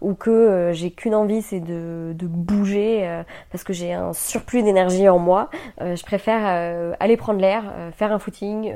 ou 0.00 0.14
que 0.14 0.70
j'ai 0.72 0.90
qu'une 0.90 1.14
envie, 1.14 1.42
c'est 1.42 1.60
de, 1.60 2.12
de 2.14 2.26
bouger 2.26 3.22
parce 3.50 3.64
que 3.64 3.72
j'ai 3.72 3.92
un 3.92 4.12
surplus 4.12 4.62
d'énergie 4.62 5.08
en 5.08 5.18
moi, 5.18 5.50
je 5.80 6.02
préfère 6.04 6.94
aller 6.98 7.16
prendre 7.16 7.40
l'air, 7.40 7.64
faire 7.92 8.12
un 8.12 8.18
footing, 8.18 8.72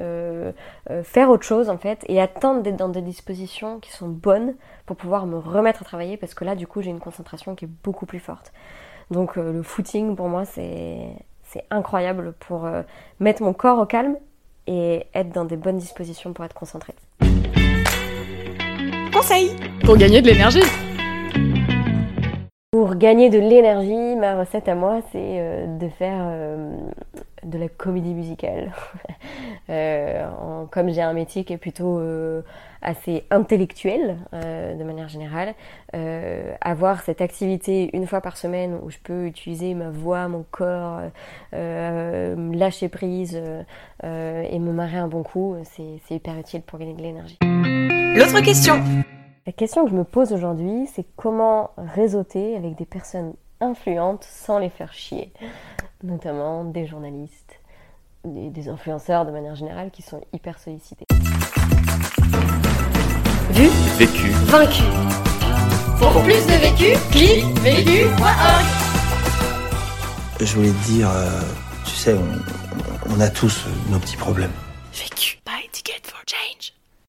faire 1.02 1.30
autre 1.30 1.44
chose 1.44 1.70
en 1.70 1.78
fait 1.78 2.04
et 2.08 2.20
attendre 2.20 2.62
d'être 2.62 2.76
dans 2.76 2.88
des 2.88 3.02
dispositions 3.12 3.79
qui 3.81 3.92
sont 3.92 4.09
bonnes 4.09 4.55
pour 4.87 4.96
pouvoir 4.96 5.27
me 5.27 5.38
remettre 5.38 5.83
à 5.83 5.85
travailler 5.85 6.16
parce 6.16 6.35
que 6.35 6.44
là 6.44 6.55
du 6.57 6.66
coup 6.66 6.83
j'ai 6.83 6.90
une 6.90 7.01
concentration 7.01 7.55
qui 7.55 7.66
est 7.66 7.75
beaucoup 7.85 8.07
plus 8.07 8.20
forte. 8.20 8.53
Donc 9.11 9.37
euh, 9.37 9.53
le 9.53 9.62
footing 9.62 10.16
pour 10.16 10.29
moi 10.29 10.44
c'est 10.44 11.14
c'est 11.44 11.64
incroyable 11.70 12.33
pour 12.40 12.64
euh, 12.64 12.83
mettre 13.20 13.42
mon 13.42 13.53
corps 13.53 13.79
au 13.79 13.87
calme 13.87 14.16
et 14.66 15.07
être 15.14 15.31
dans 15.31 15.44
des 15.44 15.57
bonnes 15.57 15.79
dispositions 15.79 16.33
pour 16.33 16.44
être 16.44 16.55
concentré. 16.55 16.94
Conseil 19.12 19.51
Pour 19.85 19.96
gagner 19.96 20.22
de 20.22 20.29
l'énergie 20.29 20.62
Pour 22.70 22.94
gagner 22.94 23.29
de 23.29 23.38
l'énergie, 23.38 24.16
ma 24.16 24.38
recette 24.38 24.68
à 24.68 24.75
moi, 24.75 25.01
c'est 25.12 25.18
euh, 25.18 25.79
de 25.79 25.88
faire 25.90 26.20
euh, 26.20 26.75
de 27.44 27.59
la 27.59 27.68
comédie 27.68 28.14
musicale. 28.14 28.72
Euh, 29.70 30.26
en- 30.28 30.66
comme 30.66 30.90
j'ai 30.90 31.02
un 31.02 31.12
métier 31.12 31.44
qui 31.44 31.52
est 31.52 31.57
plutôt 31.59 31.98
euh, 31.98 32.42
assez 32.83 33.24
intellectuel 33.31 34.16
euh, 34.35 34.74
de 34.74 34.83
manière 34.83 35.09
générale, 35.09 35.55
avoir 36.61 37.02
cette 37.02 37.20
activité 37.20 37.90
une 37.96 38.07
fois 38.07 38.20
par 38.20 38.37
semaine 38.37 38.76
où 38.83 38.90
je 38.90 38.98
peux 39.02 39.24
utiliser 39.26 39.74
ma 39.74 39.88
voix, 39.90 40.26
mon 40.28 40.44
corps, 40.50 41.00
me 41.52 42.57
lâcher 42.57 42.88
prise 42.88 43.40
et 44.02 44.59
me 44.59 44.72
marrer 44.72 44.98
un 44.98 45.09
bon 45.09 45.22
coup, 45.22 45.57
c'est 45.64 46.14
hyper 46.14 46.37
utile 46.38 46.62
pour 46.62 46.78
gagner 46.78 46.94
de 46.94 47.02
l'énergie. 47.02 47.38
L'autre 47.42 48.40
question 48.42 48.83
La 49.46 49.52
question 49.52 49.85
que 49.85 49.90
je 49.90 49.96
me 49.96 50.05
pose 50.05 50.33
aujourd'hui, 50.33 50.87
c'est 50.92 51.07
comment 51.16 51.70
réseauter 51.76 52.57
avec 52.57 52.74
des 52.76 52.87
personnes 52.87 53.35
influentes 53.61 54.24
sans 54.24 54.59
les 54.59 54.70
faire 54.70 54.92
chier, 54.92 55.33
notamment 56.02 56.64
des 56.64 56.86
journalistes, 56.86 57.60
des, 58.24 58.50
des 58.50 58.68
influenceurs 58.68 59.24
de 59.26 59.30
manière 59.30 59.54
générale 59.54 59.90
qui 59.90 60.02
sont 60.02 60.20
hyper 60.32 60.58
sollicités. 60.58 61.06
Vu 63.50 63.68
Vécu. 63.98 64.30
Vaincu 64.46 64.82
Pour 65.98 66.22
plus 66.22 66.46
de 66.46 66.52
vécu, 66.60 66.98
clique 67.10 67.44
vécu.org 67.60 68.64
Je 70.40 70.54
voulais 70.56 70.70
te 70.70 70.84
dire, 70.86 71.10
euh, 71.10 71.40
tu 71.84 71.94
sais, 71.94 72.14
on, 72.14 73.14
on 73.14 73.20
a 73.20 73.28
tous 73.28 73.66
nos 73.90 73.98
petits 73.98 74.16
problèmes. 74.16 74.52
Vécu. 74.92 75.38
Buy 75.44 75.68
ticket 75.72 76.00
for 76.04 76.20
change 76.26 76.72